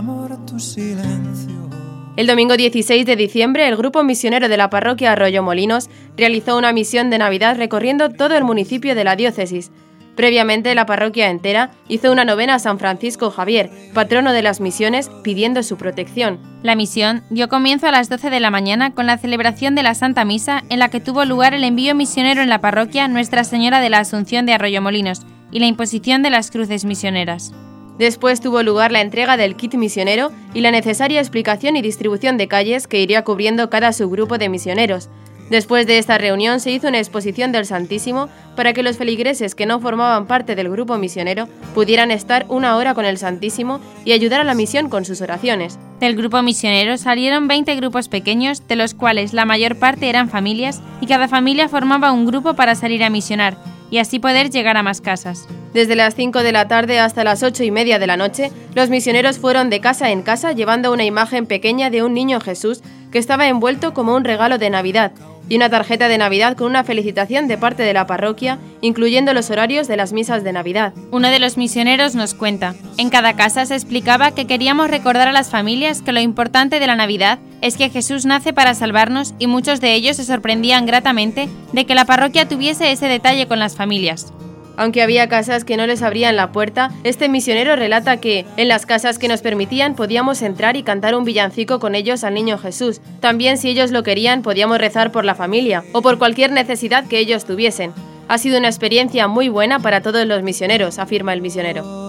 amor 0.04 0.46
tu 0.46 0.60
silencio. 0.60 1.70
El 2.18 2.28
domingo 2.28 2.58
16 2.58 3.06
de 3.06 3.16
diciembre, 3.16 3.70
el 3.70 3.78
grupo 3.78 4.04
misionero 4.04 4.50
de 4.50 4.58
la 4.58 4.70
parroquia 4.70 5.14
Arroyo 5.14 5.42
Molinos 5.44 5.90
realizó 6.18 6.58
una 6.58 6.74
misión 6.74 7.10
de 7.10 7.18
Navidad 7.18 7.56
recorriendo 7.56 8.10
todo 8.10 8.36
el 8.36 8.44
municipio 8.44 8.96
de 8.96 9.06
la 9.06 9.16
diócesis. 9.16 9.72
Previamente, 10.18 10.76
la 10.76 10.86
parroquia 10.86 11.30
entera 11.30 11.72
hizo 11.88 12.12
una 12.12 12.26
novena 12.26 12.56
a 12.56 12.60
San 12.60 12.80
Francisco 12.80 13.32
Javier, 13.32 13.70
patrono 13.94 14.34
de 14.34 14.42
las 14.42 14.60
misiones, 14.60 15.10
pidiendo 15.24 15.64
su 15.64 15.78
protección. 15.78 16.38
La 16.64 16.76
misión 16.76 17.24
dio 17.30 17.48
comienzo 17.48 17.88
a 17.88 17.92
las 17.92 18.10
12 18.10 18.30
de 18.30 18.42
la 18.42 18.52
mañana 18.52 18.94
con 18.94 19.06
la 19.08 19.18
celebración 19.18 19.74
de 19.74 19.84
la 19.84 19.96
Santa 19.96 20.26
Misa, 20.26 20.64
en 20.70 20.80
la 20.80 20.90
que 20.90 21.00
tuvo 21.00 21.24
lugar 21.24 21.54
el 21.54 21.64
envío 21.64 21.96
misionero 21.96 22.42
en 22.42 22.50
la 22.50 22.60
parroquia 22.60 23.08
Nuestra 23.08 23.46
Señora 23.46 23.80
de 23.80 23.90
la 23.90 24.00
Asunción 24.00 24.46
de 24.46 24.54
Arroyomolinos 24.54 25.22
y 25.50 25.60
la 25.60 25.68
imposición 25.68 26.24
de 26.24 26.30
las 26.30 26.52
cruces 26.52 26.84
misioneras. 26.84 27.54
Después 27.98 28.42
tuvo 28.42 28.64
lugar 28.64 28.92
la 28.92 29.02
entrega 29.02 29.38
del 29.38 29.56
kit 29.56 29.76
misionero 29.76 30.32
y 30.54 30.62
la 30.62 30.72
necesaria 30.72 31.20
explicación 31.20 31.76
y 31.78 31.82
distribución 31.82 32.38
de 32.38 32.48
calles 32.48 32.88
que 32.88 33.02
iría 33.02 33.24
cubriendo 33.24 33.70
cada 33.70 33.94
subgrupo 33.94 34.38
de 34.38 34.50
misioneros, 34.50 35.10
Después 35.50 35.86
de 35.86 35.98
esta 35.98 36.18
reunión 36.18 36.60
se 36.60 36.72
hizo 36.72 36.88
una 36.88 37.00
exposición 37.00 37.52
del 37.52 37.66
Santísimo 37.66 38.30
para 38.56 38.74
que 38.74 38.84
los 38.84 38.98
feligreses 38.98 39.56
que 39.56 39.66
no 39.66 39.80
formaban 39.80 40.26
parte 40.26 40.56
del 40.56 40.70
grupo 40.70 40.98
misionero 40.98 41.48
pudieran 41.76 42.12
estar 42.12 42.46
una 42.50 42.78
hora 42.78 42.94
con 42.94 43.06
el 43.06 43.18
Santísimo 43.18 43.80
y 44.06 44.14
ayudar 44.14 44.42
a 44.42 44.46
la 44.46 44.56
misión 44.56 44.90
con 44.90 45.06
sus 45.06 45.22
oraciones. 45.22 45.78
Del 46.00 46.16
grupo 46.16 46.42
misionero 46.42 46.98
salieron 46.98 47.48
20 47.48 47.76
grupos 47.76 48.08
pequeños, 48.08 48.68
de 48.68 48.76
los 48.76 48.94
cuales 48.94 49.34
la 49.34 49.46
mayor 49.46 49.78
parte 49.78 50.10
eran 50.10 50.30
familias, 50.30 50.82
y 51.02 51.08
cada 51.08 51.28
familia 51.28 51.70
formaba 51.70 52.12
un 52.12 52.26
grupo 52.26 52.56
para 52.56 52.76
salir 52.76 53.04
a 53.04 53.10
misionar, 53.10 53.58
y 53.94 54.00
así 54.00 54.18
poder 54.18 54.50
llegar 54.50 54.76
a 54.76 54.82
más 54.82 55.02
casas. 55.02 55.48
Desde 55.72 55.96
las 55.96 56.16
5 56.16 56.42
de 56.42 56.52
la 56.52 56.68
tarde 56.68 57.00
hasta 57.00 57.24
las 57.24 57.44
8 57.44 57.64
y 57.64 57.70
media 57.70 58.00
de 58.00 58.08
la 58.08 58.18
noche, 58.18 58.52
los 58.74 58.90
misioneros 58.90 59.38
fueron 59.38 59.70
de 59.70 59.82
casa 59.82 60.10
en 60.10 60.24
casa 60.24 60.52
llevando 60.52 60.92
una 60.92 61.04
imagen 61.04 61.46
pequeña 61.46 61.92
de 61.92 62.02
un 62.02 62.16
niño 62.16 62.42
Jesús 62.42 62.82
que 63.12 63.20
estaba 63.20 63.48
envuelto 63.48 63.94
como 63.94 64.16
un 64.16 64.24
regalo 64.24 64.58
de 64.58 64.72
Navidad 64.72 65.12
y 65.50 65.56
una 65.56 65.70
tarjeta 65.70 66.08
de 66.08 66.18
Navidad 66.18 66.56
con 66.56 66.68
una 66.68 66.84
felicitación 66.84 67.48
de 67.48 67.58
parte 67.58 67.84
de 67.84 67.94
la 67.94 68.08
parroquia, 68.08 68.60
incluyendo 68.82 69.34
los 69.34 69.50
horarios 69.50 69.88
de 69.88 69.98
las 69.98 70.14
misas 70.14 70.44
de 70.44 70.54
Navidad. 70.54 70.94
Uno 71.12 71.30
de 71.30 71.40
los 71.40 71.58
misioneros 71.58 72.16
nos 72.16 72.34
cuenta, 72.34 72.76
en 72.98 73.10
cada 73.10 73.36
casa 73.36 73.66
se 73.66 73.76
explicaba 73.76 74.32
que 74.32 74.46
queríamos 74.46 74.90
recordar 74.90 75.28
a 75.28 75.34
las 75.34 75.50
familias 75.50 76.02
que 76.02 76.12
lo 76.12 76.22
importante 76.22 76.80
de 76.80 76.88
la 76.88 76.96
Navidad 76.96 77.40
es 77.62 77.78
que 77.78 77.90
Jesús 77.90 78.26
nace 78.26 78.54
para 78.54 78.76
salvarnos 78.76 79.34
y 79.40 79.48
muchos 79.48 79.82
de 79.82 79.94
ellos 79.94 80.18
se 80.18 80.26
sorprendían 80.26 80.86
gratamente 80.86 81.50
de 81.72 81.86
que 81.86 81.96
la 81.96 82.06
parroquia 82.06 82.48
tuviese 82.48 82.92
ese 82.92 83.08
detalle 83.08 83.48
con 83.48 83.60
las 83.60 83.76
familias. 83.76 84.34
Aunque 84.76 85.02
había 85.02 85.30
casas 85.30 85.64
que 85.64 85.78
no 85.78 85.86
les 85.86 86.02
abrían 86.02 86.36
la 86.36 86.52
puerta, 86.52 86.92
este 87.04 87.30
misionero 87.30 87.76
relata 87.76 88.18
que 88.18 88.46
en 88.58 88.68
las 88.68 88.86
casas 88.86 89.20
que 89.20 89.28
nos 89.28 89.42
permitían 89.42 89.96
podíamos 89.96 90.42
entrar 90.42 90.76
y 90.76 90.84
cantar 90.84 91.16
un 91.16 91.26
villancico 91.26 91.80
con 91.80 91.96
ellos 91.96 92.24
al 92.24 92.34
niño 92.34 92.58
Jesús. 92.58 93.02
También 93.20 93.58
si 93.58 93.70
ellos 93.70 93.92
lo 93.92 94.04
querían 94.04 94.42
podíamos 94.42 94.80
rezar 94.80 95.12
por 95.12 95.26
la 95.26 95.36
familia 95.36 95.84
o 95.94 96.02
por 96.02 96.18
cualquier 96.18 96.52
necesidad 96.52 97.06
que 97.08 97.20
ellos 97.20 97.46
tuviesen. 97.46 97.94
Ha 98.28 98.38
sido 98.38 98.58
una 98.58 98.70
experiencia 98.70 99.28
muy 99.28 99.50
buena 99.50 99.80
para 99.80 100.02
todos 100.02 100.26
los 100.26 100.44
misioneros, 100.44 100.98
afirma 100.98 101.34
el 101.34 101.42
misionero. 101.42 102.03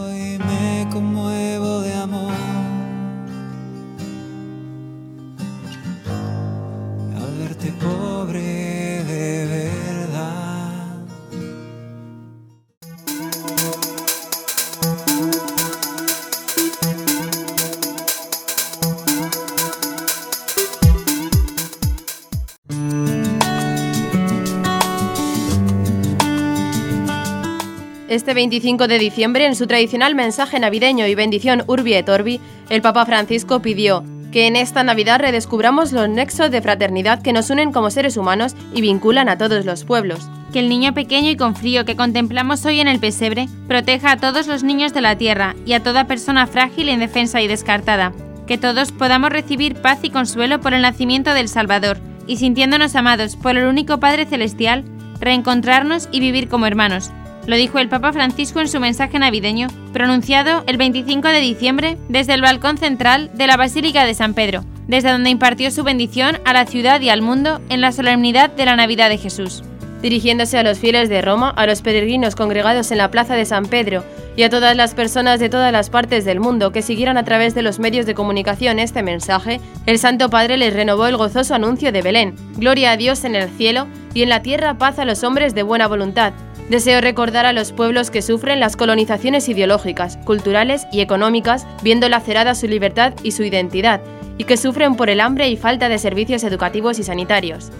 Este 28.14 28.32
25 28.32 28.86
de 28.86 29.00
diciembre, 29.00 29.44
en 29.44 29.56
su 29.56 29.66
tradicional 29.66 30.14
mensaje 30.14 30.60
navideño 30.60 31.04
y 31.08 31.16
bendición 31.16 31.64
Urbi 31.66 31.94
et 31.94 32.08
Orbi, 32.08 32.40
el 32.68 32.80
Papa 32.80 33.04
Francisco 33.06 33.60
pidió 33.60 34.04
que 34.30 34.46
en 34.46 34.54
esta 34.54 34.84
Navidad 34.84 35.18
redescubramos 35.18 35.90
los 35.90 36.08
nexos 36.08 36.52
de 36.52 36.62
fraternidad 36.62 37.22
que 37.22 37.32
nos 37.32 37.50
unen 37.50 37.72
como 37.72 37.90
seres 37.90 38.16
humanos 38.16 38.54
y 38.72 38.82
vinculan 38.82 39.28
a 39.28 39.36
todos 39.36 39.64
los 39.64 39.82
pueblos. 39.82 40.28
Que 40.52 40.60
el 40.60 40.68
niño 40.68 40.94
pequeño 40.94 41.28
y 41.28 41.36
con 41.36 41.56
frío 41.56 41.84
que 41.84 41.96
contemplamos 41.96 42.64
hoy 42.64 42.78
en 42.78 42.86
el 42.86 43.00
pesebre 43.00 43.48
proteja 43.66 44.12
a 44.12 44.16
todos 44.18 44.46
los 44.46 44.62
niños 44.62 44.94
de 44.94 45.00
la 45.00 45.18
tierra 45.18 45.56
y 45.66 45.72
a 45.72 45.82
toda 45.82 46.06
persona 46.06 46.46
frágil, 46.46 46.90
indefensa 46.90 47.42
y 47.42 47.48
descartada. 47.48 48.12
Que 48.46 48.58
todos 48.58 48.92
podamos 48.92 49.30
recibir 49.30 49.74
paz 49.74 49.98
y 50.02 50.10
consuelo 50.10 50.60
por 50.60 50.72
el 50.72 50.82
nacimiento 50.82 51.34
del 51.34 51.48
Salvador 51.48 51.98
y 52.28 52.36
sintiéndonos 52.36 52.94
amados 52.94 53.34
por 53.34 53.56
el 53.56 53.66
único 53.66 53.98
Padre 53.98 54.24
Celestial, 54.24 54.84
reencontrarnos 55.18 56.08
y 56.12 56.20
vivir 56.20 56.48
como 56.48 56.66
hermanos 56.66 57.10
lo 57.46 57.56
dijo 57.56 57.78
el 57.78 57.88
Papa 57.88 58.12
Francisco 58.12 58.60
en 58.60 58.68
su 58.68 58.80
mensaje 58.80 59.18
navideño, 59.18 59.68
pronunciado 59.92 60.64
el 60.66 60.76
25 60.76 61.28
de 61.28 61.40
diciembre 61.40 61.98
desde 62.08 62.34
el 62.34 62.42
balcón 62.42 62.78
central 62.78 63.30
de 63.34 63.46
la 63.46 63.56
Basílica 63.56 64.04
de 64.04 64.14
San 64.14 64.34
Pedro, 64.34 64.64
desde 64.86 65.10
donde 65.10 65.30
impartió 65.30 65.70
su 65.70 65.84
bendición 65.84 66.38
a 66.44 66.52
la 66.52 66.66
ciudad 66.66 67.00
y 67.00 67.10
al 67.10 67.22
mundo 67.22 67.60
en 67.68 67.80
la 67.80 67.92
solemnidad 67.92 68.50
de 68.50 68.64
la 68.64 68.76
Navidad 68.76 69.08
de 69.08 69.18
Jesús. 69.18 69.62
Dirigiéndose 70.02 70.58
a 70.58 70.62
los 70.62 70.78
fieles 70.78 71.08
de 71.08 71.22
Roma, 71.22 71.50
a 71.50 71.66
los 71.66 71.80
peregrinos 71.80 72.34
congregados 72.34 72.90
en 72.90 72.98
la 72.98 73.10
Plaza 73.10 73.36
de 73.36 73.46
San 73.46 73.64
Pedro 73.64 74.04
y 74.36 74.42
a 74.42 74.50
todas 74.50 74.76
las 74.76 74.92
personas 74.94 75.40
de 75.40 75.48
todas 75.48 75.72
las 75.72 75.88
partes 75.88 76.26
del 76.26 76.40
mundo 76.40 76.72
que 76.72 76.82
siguieron 76.82 77.16
a 77.16 77.24
través 77.24 77.54
de 77.54 77.62
los 77.62 77.78
medios 77.78 78.04
de 78.04 78.14
comunicación 78.14 78.78
este 78.78 79.02
mensaje, 79.02 79.60
el 79.86 79.98
Santo 79.98 80.28
Padre 80.28 80.58
les 80.58 80.74
renovó 80.74 81.06
el 81.06 81.16
gozoso 81.16 81.54
anuncio 81.54 81.90
de 81.90 82.02
Belén, 82.02 82.34
Gloria 82.56 82.92
a 82.92 82.96
Dios 82.98 83.24
en 83.24 83.34
el 83.34 83.48
cielo 83.48 83.86
y 84.12 84.22
en 84.22 84.28
la 84.28 84.42
tierra 84.42 84.76
paz 84.76 84.98
a 84.98 85.06
los 85.06 85.24
hombres 85.24 85.54
de 85.54 85.62
buena 85.62 85.86
voluntad, 85.86 86.34
Deseo 86.68 87.02
recordar 87.02 87.44
a 87.44 87.52
los 87.52 87.72
pueblos 87.72 88.10
que 88.10 88.22
sufren 88.22 88.58
las 88.58 88.76
colonizaciones 88.76 89.48
ideológicas, 89.50 90.16
culturales 90.24 90.86
y 90.90 91.00
económicas, 91.00 91.66
viendo 91.82 92.08
lacerada 92.08 92.54
su 92.54 92.66
libertad 92.66 93.12
y 93.22 93.32
su 93.32 93.42
identidad, 93.42 94.00
y 94.38 94.44
que 94.44 94.56
sufren 94.56 94.96
por 94.96 95.10
el 95.10 95.20
hambre 95.20 95.48
y 95.48 95.56
falta 95.56 95.90
de 95.90 95.98
servicios 95.98 96.42
educativos 96.42 96.98
y 96.98 97.04
sanitarios. 97.04 97.70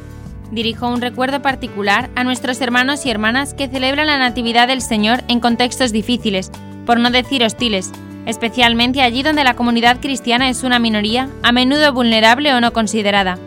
Dirijo 0.51 0.87
un 0.89 1.01
recuerdo 1.01 1.41
particular 1.41 2.11
a 2.15 2.25
nuestros 2.25 2.61
hermanos 2.61 3.07
y 3.07 3.11
hermanas 3.11 3.55
que 3.55 3.69
celebran 3.69 4.07
la 4.07 4.19
Natividad 4.19 4.69
del 4.69 4.83
Señor 4.83 5.23
en 5.29 5.41
contextos 5.41 5.91
difíciles, 5.91 6.53
por 6.85 7.01
no 7.01 7.11
decir 7.11 7.43
hostiles, 7.43 7.91
especialmente 8.27 9.01
allí 9.01 9.23
donde 9.23 9.45
la 9.45 9.55
comunidad 9.55 9.99
cristiana 10.01 10.51
es 10.51 10.63
una 10.63 10.79
minoría, 10.79 11.31
a 11.43 11.53
menudo 11.53 11.91
vulnerable 11.95 12.53
o 12.53 12.61
no 12.61 12.75
considerada. 12.75 13.39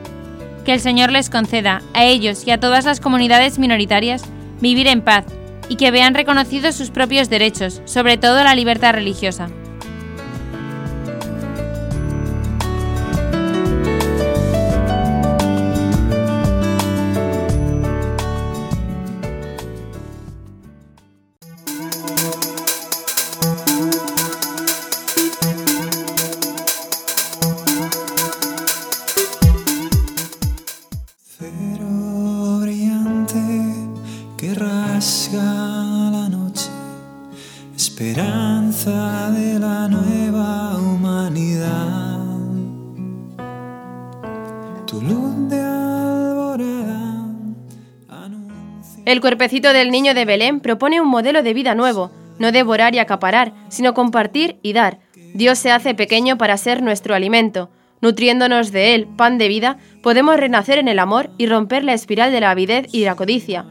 Que 0.65 0.73
el 0.73 0.79
Señor 0.79 1.11
les 1.11 1.29
conceda, 1.29 1.83
a 1.93 2.05
ellos 2.05 2.45
y 2.47 2.51
a 2.51 2.59
todas 2.59 2.85
las 2.85 2.99
comunidades 2.99 3.59
minoritarias, 3.59 4.23
vivir 4.61 4.87
en 4.87 5.01
paz 5.01 5.25
y 5.69 5.75
que 5.75 5.91
vean 5.91 6.13
reconocidos 6.13 6.75
sus 6.75 6.91
propios 6.91 7.29
derechos, 7.29 7.81
sobre 7.85 8.17
todo 8.17 8.43
la 8.43 8.55
libertad 8.55 8.93
religiosa. 8.93 9.49
El 49.17 49.21
cuerpecito 49.21 49.73
del 49.73 49.89
niño 49.89 50.13
de 50.13 50.25
Belén 50.25 50.59
propone 50.59 51.01
un 51.01 51.07
modelo 51.07 51.41
de 51.41 51.55
vida 51.55 51.73
nuevo, 51.73 52.11
no 52.37 52.51
devorar 52.51 52.93
y 52.93 52.99
acaparar, 52.99 53.51
sino 53.67 53.95
compartir 53.95 54.59
y 54.61 54.73
dar. 54.73 54.99
Dios 55.33 55.57
se 55.57 55.71
hace 55.71 55.95
pequeño 55.95 56.37
para 56.37 56.55
ser 56.55 56.83
nuestro 56.83 57.15
alimento. 57.15 57.71
Nutriéndonos 57.99 58.71
de 58.71 58.93
Él, 58.93 59.07
pan 59.07 59.39
de 59.39 59.47
vida, 59.47 59.79
podemos 60.03 60.37
renacer 60.37 60.77
en 60.77 60.87
el 60.87 60.99
amor 60.99 61.31
y 61.39 61.47
romper 61.47 61.83
la 61.83 61.93
espiral 61.93 62.31
de 62.31 62.41
la 62.41 62.51
avidez 62.51 62.85
y 62.91 63.05
la 63.05 63.15
codicia. 63.15 63.65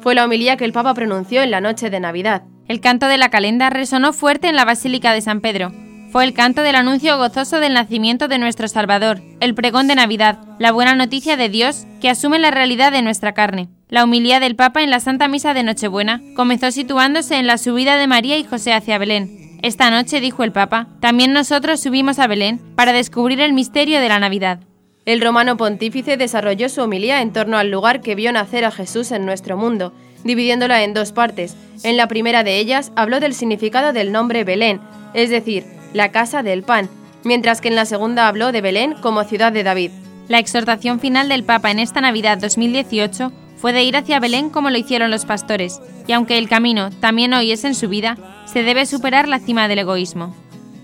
Fue 0.00 0.14
la 0.14 0.24
homilía 0.24 0.56
que 0.56 0.64
el 0.64 0.72
Papa 0.72 0.94
pronunció 0.94 1.42
en 1.42 1.50
la 1.50 1.60
noche 1.60 1.90
de 1.90 2.00
Navidad. 2.00 2.44
El 2.66 2.80
canto 2.80 3.06
de 3.06 3.18
la 3.18 3.28
calenda 3.28 3.68
resonó 3.68 4.14
fuerte 4.14 4.48
en 4.48 4.56
la 4.56 4.64
Basílica 4.64 5.12
de 5.12 5.20
San 5.20 5.42
Pedro. 5.42 5.74
Fue 6.10 6.24
el 6.24 6.32
canto 6.32 6.62
del 6.62 6.74
anuncio 6.74 7.18
gozoso 7.18 7.60
del 7.60 7.74
nacimiento 7.74 8.28
de 8.28 8.38
nuestro 8.38 8.66
Salvador, 8.66 9.20
el 9.40 9.54
pregón 9.54 9.88
de 9.88 9.94
Navidad, 9.94 10.38
la 10.58 10.72
buena 10.72 10.94
noticia 10.94 11.36
de 11.36 11.50
Dios 11.50 11.84
que 12.00 12.08
asume 12.08 12.38
la 12.38 12.50
realidad 12.50 12.92
de 12.92 13.02
nuestra 13.02 13.34
carne. 13.34 13.68
La 13.88 14.02
humildad 14.02 14.40
del 14.40 14.56
Papa 14.56 14.82
en 14.82 14.90
la 14.90 14.98
Santa 14.98 15.28
Misa 15.28 15.54
de 15.54 15.62
Nochebuena 15.62 16.20
comenzó 16.34 16.72
situándose 16.72 17.36
en 17.36 17.46
la 17.46 17.56
subida 17.56 17.96
de 17.96 18.08
María 18.08 18.36
y 18.36 18.42
José 18.42 18.72
hacia 18.72 18.98
Belén. 18.98 19.60
Esta 19.62 19.90
noche, 19.92 20.20
dijo 20.20 20.42
el 20.42 20.50
Papa, 20.50 20.88
también 20.98 21.32
nosotros 21.32 21.78
subimos 21.78 22.18
a 22.18 22.26
Belén 22.26 22.60
para 22.74 22.92
descubrir 22.92 23.40
el 23.40 23.52
misterio 23.52 24.00
de 24.00 24.08
la 24.08 24.18
Navidad. 24.18 24.58
El 25.04 25.20
romano 25.20 25.56
pontífice 25.56 26.16
desarrolló 26.16 26.68
su 26.68 26.82
homilía 26.82 27.22
en 27.22 27.32
torno 27.32 27.58
al 27.58 27.70
lugar 27.70 28.00
que 28.00 28.16
vio 28.16 28.32
nacer 28.32 28.64
a 28.64 28.72
Jesús 28.72 29.12
en 29.12 29.24
nuestro 29.24 29.56
mundo, 29.56 29.92
dividiéndola 30.24 30.82
en 30.82 30.92
dos 30.92 31.12
partes. 31.12 31.56
En 31.84 31.96
la 31.96 32.08
primera 32.08 32.42
de 32.42 32.58
ellas 32.58 32.90
habló 32.96 33.20
del 33.20 33.34
significado 33.34 33.92
del 33.92 34.10
nombre 34.10 34.42
Belén, 34.42 34.80
es 35.14 35.30
decir, 35.30 35.64
la 35.92 36.10
casa 36.10 36.42
del 36.42 36.64
pan, 36.64 36.90
mientras 37.22 37.60
que 37.60 37.68
en 37.68 37.76
la 37.76 37.84
segunda 37.84 38.26
habló 38.26 38.50
de 38.50 38.62
Belén 38.62 38.94
como 39.00 39.22
ciudad 39.22 39.52
de 39.52 39.62
David. 39.62 39.92
La 40.26 40.40
exhortación 40.40 40.98
final 40.98 41.28
del 41.28 41.44
Papa 41.44 41.70
en 41.70 41.78
esta 41.78 42.00
Navidad 42.00 42.38
2018 42.38 43.30
fue 43.56 43.72
de 43.72 43.82
ir 43.82 43.96
hacia 43.96 44.20
Belén 44.20 44.50
como 44.50 44.70
lo 44.70 44.78
hicieron 44.78 45.10
los 45.10 45.24
pastores, 45.24 45.80
y 46.06 46.12
aunque 46.12 46.38
el 46.38 46.48
camino 46.48 46.90
también 46.90 47.34
hoy 47.34 47.52
es 47.52 47.64
en 47.64 47.74
su 47.74 47.88
vida, 47.88 48.16
se 48.46 48.62
debe 48.62 48.86
superar 48.86 49.28
la 49.28 49.38
cima 49.38 49.68
del 49.68 49.80
egoísmo. 49.80 50.34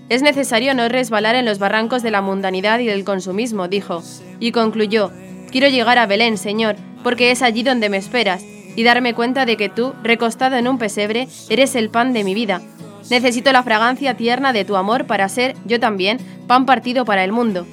Es 0.09 0.21
necesario 0.21 0.73
no 0.73 0.89
resbalar 0.89 1.35
en 1.35 1.45
los 1.45 1.59
barrancos 1.59 2.03
de 2.03 2.11
la 2.11 2.21
mundanidad 2.21 2.79
y 2.79 2.85
del 2.85 3.03
consumismo, 3.03 3.67
dijo, 3.67 4.03
y 4.39 4.51
concluyó, 4.51 5.11
quiero 5.51 5.69
llegar 5.69 5.97
a 5.97 6.05
Belén, 6.05 6.37
Señor, 6.37 6.75
porque 7.03 7.31
es 7.31 7.41
allí 7.41 7.63
donde 7.63 7.89
me 7.89 7.97
esperas, 7.97 8.43
y 8.75 8.83
darme 8.83 9.13
cuenta 9.13 9.45
de 9.45 9.55
que 9.55 9.69
tú, 9.69 9.93
recostado 10.03 10.55
en 10.55 10.67
un 10.67 10.77
pesebre, 10.77 11.27
eres 11.49 11.75
el 11.75 11.89
pan 11.89 12.13
de 12.13 12.23
mi 12.23 12.33
vida. 12.33 12.61
Necesito 13.09 13.51
la 13.51 13.63
fragancia 13.63 14.15
tierna 14.15 14.53
de 14.53 14.65
tu 14.65 14.75
amor 14.75 15.05
para 15.05 15.29
ser, 15.29 15.55
yo 15.65 15.79
también, 15.79 16.17
pan 16.47 16.65
partido 16.65 17.05
para 17.05 17.23
el 17.23 17.31
mundo. 17.31 17.65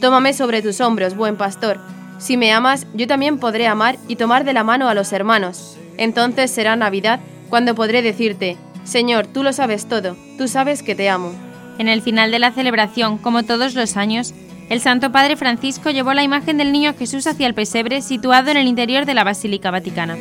Tómame 0.00 0.32
sobre 0.32 0.62
tus 0.62 0.80
hombros, 0.80 1.16
buen 1.16 1.36
pastor, 1.36 1.80
si 2.18 2.36
me 2.36 2.52
amas, 2.52 2.86
yo 2.94 3.06
también 3.06 3.38
podré 3.38 3.66
amar 3.66 3.98
y 4.08 4.16
tomar 4.16 4.44
de 4.44 4.52
la 4.52 4.64
mano 4.64 4.88
a 4.88 4.94
los 4.94 5.12
hermanos. 5.12 5.76
Entonces 5.96 6.50
será 6.50 6.76
Navidad 6.76 7.20
cuando 7.48 7.74
podré 7.74 8.02
decirte, 8.02 8.56
Señor, 8.84 9.26
tú 9.26 9.42
lo 9.42 9.52
sabes 9.52 9.86
todo, 9.86 10.16
tú 10.38 10.48
sabes 10.48 10.82
que 10.82 10.94
te 10.94 11.08
amo. 11.08 11.32
En 11.78 11.88
el 11.88 12.02
final 12.02 12.30
de 12.30 12.38
la 12.38 12.52
celebración, 12.52 13.18
como 13.18 13.42
todos 13.42 13.74
los 13.74 13.96
años, 13.96 14.32
el 14.68 14.80
Santo 14.80 15.12
Padre 15.12 15.36
Francisco 15.36 15.90
llevó 15.90 16.12
la 16.14 16.22
imagen 16.22 16.56
del 16.56 16.72
niño 16.72 16.94
Jesús 16.98 17.26
hacia 17.26 17.46
el 17.46 17.54
pesebre 17.54 18.02
situado 18.02 18.50
en 18.50 18.56
el 18.56 18.66
interior 18.66 19.06
de 19.06 19.14
la 19.14 19.24
Basílica 19.24 19.70
Vaticana. 19.70 20.16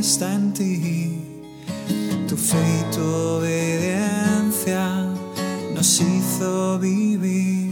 está 0.00 0.32
en 0.34 0.52
ti 0.54 0.87
fe 2.38 2.56
y 2.56 2.94
tu 2.94 3.02
obediencia 3.02 5.04
nos 5.74 6.00
hizo 6.00 6.78
vivir. 6.78 7.68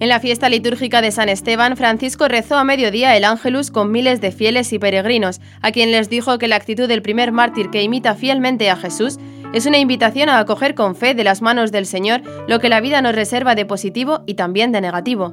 En 0.00 0.08
la 0.08 0.20
fiesta 0.20 0.48
litúrgica 0.48 1.02
de 1.02 1.10
San 1.10 1.28
Esteban, 1.28 1.76
Francisco 1.76 2.28
rezó 2.28 2.56
a 2.56 2.64
mediodía 2.64 3.16
el 3.16 3.24
Ángelus 3.24 3.70
con 3.70 3.90
miles 3.90 4.20
de 4.20 4.30
fieles 4.30 4.72
y 4.72 4.78
peregrinos, 4.78 5.40
a 5.60 5.72
quien 5.72 5.90
les 5.90 6.08
dijo 6.08 6.38
que 6.38 6.48
la 6.48 6.56
actitud 6.56 6.88
del 6.88 7.02
primer 7.02 7.32
mártir 7.32 7.70
que 7.70 7.82
imita 7.82 8.14
fielmente 8.14 8.70
a 8.70 8.76
Jesús 8.76 9.18
es 9.52 9.66
una 9.66 9.78
invitación 9.78 10.28
a 10.28 10.38
acoger 10.38 10.74
con 10.74 10.94
fe 10.94 11.14
de 11.14 11.24
las 11.24 11.42
manos 11.42 11.72
del 11.72 11.86
Señor 11.86 12.22
lo 12.48 12.60
que 12.60 12.68
la 12.68 12.80
vida 12.80 13.00
nos 13.02 13.14
reserva 13.14 13.54
de 13.54 13.64
positivo 13.64 14.22
y 14.26 14.34
también 14.34 14.72
de 14.72 14.80
negativo. 14.80 15.32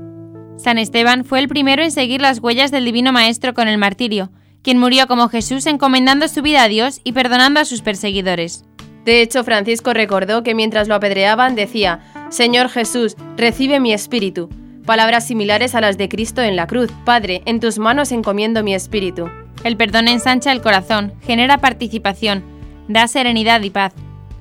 San 0.58 0.78
Esteban 0.78 1.26
fue 1.26 1.40
el 1.40 1.48
primero 1.48 1.84
en 1.84 1.92
seguir 1.92 2.22
las 2.22 2.40
huellas 2.40 2.72
del 2.72 2.86
Divino 2.86 3.12
Maestro 3.12 3.54
con 3.54 3.68
el 3.68 3.78
martirio, 3.78 4.32
quien 4.62 4.80
murió 4.80 5.08
como 5.08 5.28
Jesús 5.28 5.66
encomendando 5.66 6.28
su 6.28 6.42
vida 6.42 6.64
a 6.64 6.68
Dios 6.68 7.02
y 7.04 7.12
perdonando 7.12 7.60
a 7.60 7.66
sus 7.66 7.82
perseguidores. 7.82 8.64
De 9.04 9.22
hecho, 9.22 9.44
Francisco 9.44 9.94
recordó 9.94 10.44
que 10.44 10.56
mientras 10.56 10.88
lo 10.88 10.96
apedreaban 10.96 11.56
decía, 11.56 12.00
Señor 12.30 12.70
Jesús, 12.70 13.16
recibe 13.38 13.80
mi 13.80 13.94
espíritu. 13.94 14.50
Palabras 14.86 15.28
similares 15.28 15.76
a 15.76 15.82
las 15.82 15.98
de 15.98 16.10
Cristo 16.10 16.42
en 16.42 16.56
la 16.56 16.68
cruz. 16.68 16.90
Padre, 17.06 17.42
en 17.46 17.60
tus 17.60 17.78
manos 17.78 18.12
encomiendo 18.12 18.64
mi 18.64 18.74
espíritu. 18.74 19.30
El 19.64 19.78
perdón 19.78 20.08
ensancha 20.08 20.52
el 20.52 20.62
corazón, 20.62 21.14
genera 21.22 21.58
participación, 21.58 22.44
da 22.88 23.08
serenidad 23.08 23.62
y 23.62 23.70
paz. 23.72 23.94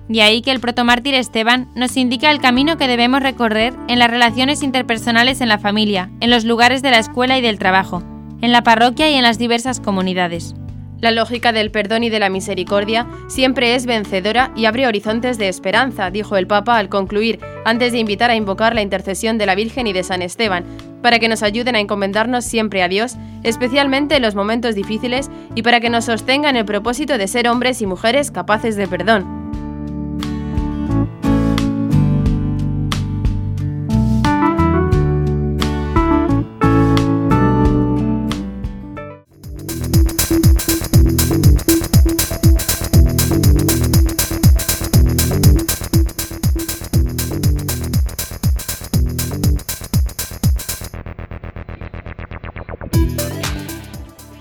De 0.08 0.20
ahí 0.20 0.42
que 0.42 0.50
el 0.50 0.60
protomártir 0.60 1.14
Esteban 1.14 1.68
nos 1.74 1.96
indica 1.96 2.30
el 2.30 2.40
camino 2.40 2.76
que 2.76 2.88
debemos 2.88 3.22
recorrer 3.22 3.72
en 3.88 3.98
las 3.98 4.10
relaciones 4.10 4.62
interpersonales 4.62 5.40
en 5.40 5.48
la 5.48 5.58
familia, 5.58 6.10
en 6.20 6.30
los 6.30 6.44
lugares 6.44 6.82
de 6.82 6.90
la 6.90 6.98
escuela 6.98 7.38
y 7.38 7.40
del 7.40 7.58
trabajo, 7.58 8.02
en 8.42 8.52
la 8.52 8.62
parroquia 8.62 9.10
y 9.10 9.14
en 9.14 9.22
las 9.22 9.38
diversas 9.38 9.80
comunidades. 9.80 10.54
La 11.00 11.10
lógica 11.10 11.52
del 11.52 11.70
perdón 11.70 12.04
y 12.04 12.10
de 12.10 12.18
la 12.18 12.28
misericordia 12.28 13.06
siempre 13.28 13.74
es 13.74 13.84
vencedora 13.84 14.52
y 14.56 14.66
abre 14.66 14.86
horizontes 14.86 15.38
de 15.38 15.48
esperanza, 15.48 16.10
dijo 16.10 16.36
el 16.36 16.46
Papa 16.46 16.78
al 16.78 16.88
concluir, 16.88 17.40
antes 17.64 17.92
de 17.92 17.98
invitar 17.98 18.30
a 18.30 18.36
invocar 18.36 18.74
la 18.74 18.82
intercesión 18.82 19.36
de 19.36 19.46
la 19.46 19.54
Virgen 19.54 19.86
y 19.86 19.92
de 19.92 20.02
San 20.02 20.22
Esteban, 20.22 20.64
para 21.02 21.18
que 21.18 21.28
nos 21.28 21.42
ayuden 21.42 21.76
a 21.76 21.80
encomendarnos 21.80 22.44
siempre 22.44 22.82
a 22.82 22.88
Dios, 22.88 23.16
especialmente 23.42 24.16
en 24.16 24.22
los 24.22 24.34
momentos 24.34 24.74
difíciles, 24.74 25.30
y 25.54 25.62
para 25.62 25.80
que 25.80 25.90
nos 25.90 26.06
sostengan 26.06 26.56
el 26.56 26.64
propósito 26.64 27.18
de 27.18 27.28
ser 27.28 27.48
hombres 27.48 27.82
y 27.82 27.86
mujeres 27.86 28.30
capaces 28.30 28.76
de 28.76 28.88
perdón. 28.88 29.43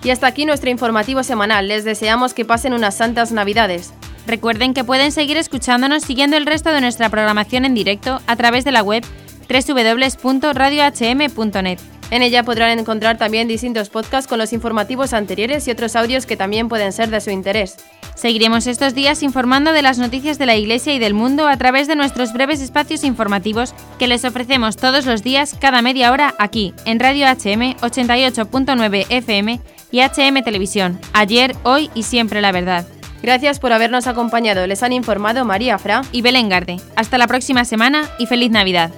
Y 0.03 0.09
hasta 0.09 0.27
aquí 0.27 0.45
nuestro 0.45 0.69
informativo 0.69 1.23
semanal. 1.23 1.67
Les 1.67 1.83
deseamos 1.85 2.33
que 2.33 2.45
pasen 2.45 2.73
unas 2.73 2.95
santas 2.95 3.31
navidades. 3.31 3.93
Recuerden 4.27 4.73
que 4.73 4.83
pueden 4.83 5.11
seguir 5.11 5.37
escuchándonos 5.37 6.03
siguiendo 6.03 6.37
el 6.37 6.45
resto 6.45 6.71
de 6.71 6.81
nuestra 6.81 7.09
programación 7.09 7.65
en 7.65 7.73
directo 7.73 8.21
a 8.27 8.35
través 8.35 8.63
de 8.65 8.71
la 8.71 8.83
web 8.83 9.03
www.radiohm.net. 9.49 11.79
En 12.11 12.21
ella 12.21 12.43
podrán 12.43 12.77
encontrar 12.77 13.17
también 13.17 13.47
distintos 13.47 13.89
podcasts 13.89 14.27
con 14.27 14.37
los 14.37 14.53
informativos 14.53 15.13
anteriores 15.13 15.67
y 15.67 15.71
otros 15.71 15.95
audios 15.95 16.27
que 16.27 16.37
también 16.37 16.69
pueden 16.69 16.93
ser 16.93 17.09
de 17.09 17.19
su 17.19 17.31
interés. 17.31 17.77
Seguiremos 18.15 18.67
estos 18.67 18.93
días 18.93 19.23
informando 19.23 19.73
de 19.73 19.81
las 19.81 19.97
noticias 19.97 20.37
de 20.37 20.45
la 20.45 20.55
Iglesia 20.55 20.93
y 20.93 20.99
del 20.99 21.15
mundo 21.15 21.47
a 21.47 21.57
través 21.57 21.87
de 21.87 21.95
nuestros 21.95 22.31
breves 22.31 22.61
espacios 22.61 23.03
informativos 23.03 23.73
que 23.97 24.05
les 24.07 24.23
ofrecemos 24.25 24.77
todos 24.77 25.07
los 25.07 25.23
días 25.23 25.57
cada 25.59 25.81
media 25.81 26.11
hora 26.11 26.35
aquí 26.37 26.75
en 26.85 26.99
Radio 26.99 27.25
HM 27.25 27.77
88.9 27.81 29.07
FM 29.09 29.59
y 29.93 30.01
HM 30.01 30.43
Televisión. 30.43 30.99
Ayer, 31.13 31.55
hoy 31.63 31.89
y 31.93 32.03
siempre 32.03 32.41
la 32.41 32.51
verdad. 32.51 32.85
Gracias 33.21 33.59
por 33.59 33.71
habernos 33.71 34.07
acompañado. 34.07 34.67
Les 34.67 34.83
han 34.83 34.91
informado 34.91 35.45
María 35.45 35.77
Fra 35.77 36.01
y 36.11 36.21
Belén 36.21 36.49
Garde. 36.49 36.81
Hasta 36.97 37.17
la 37.17 37.27
próxima 37.27 37.63
semana 37.63 38.09
y 38.17 38.25
feliz 38.25 38.51
Navidad. 38.51 38.91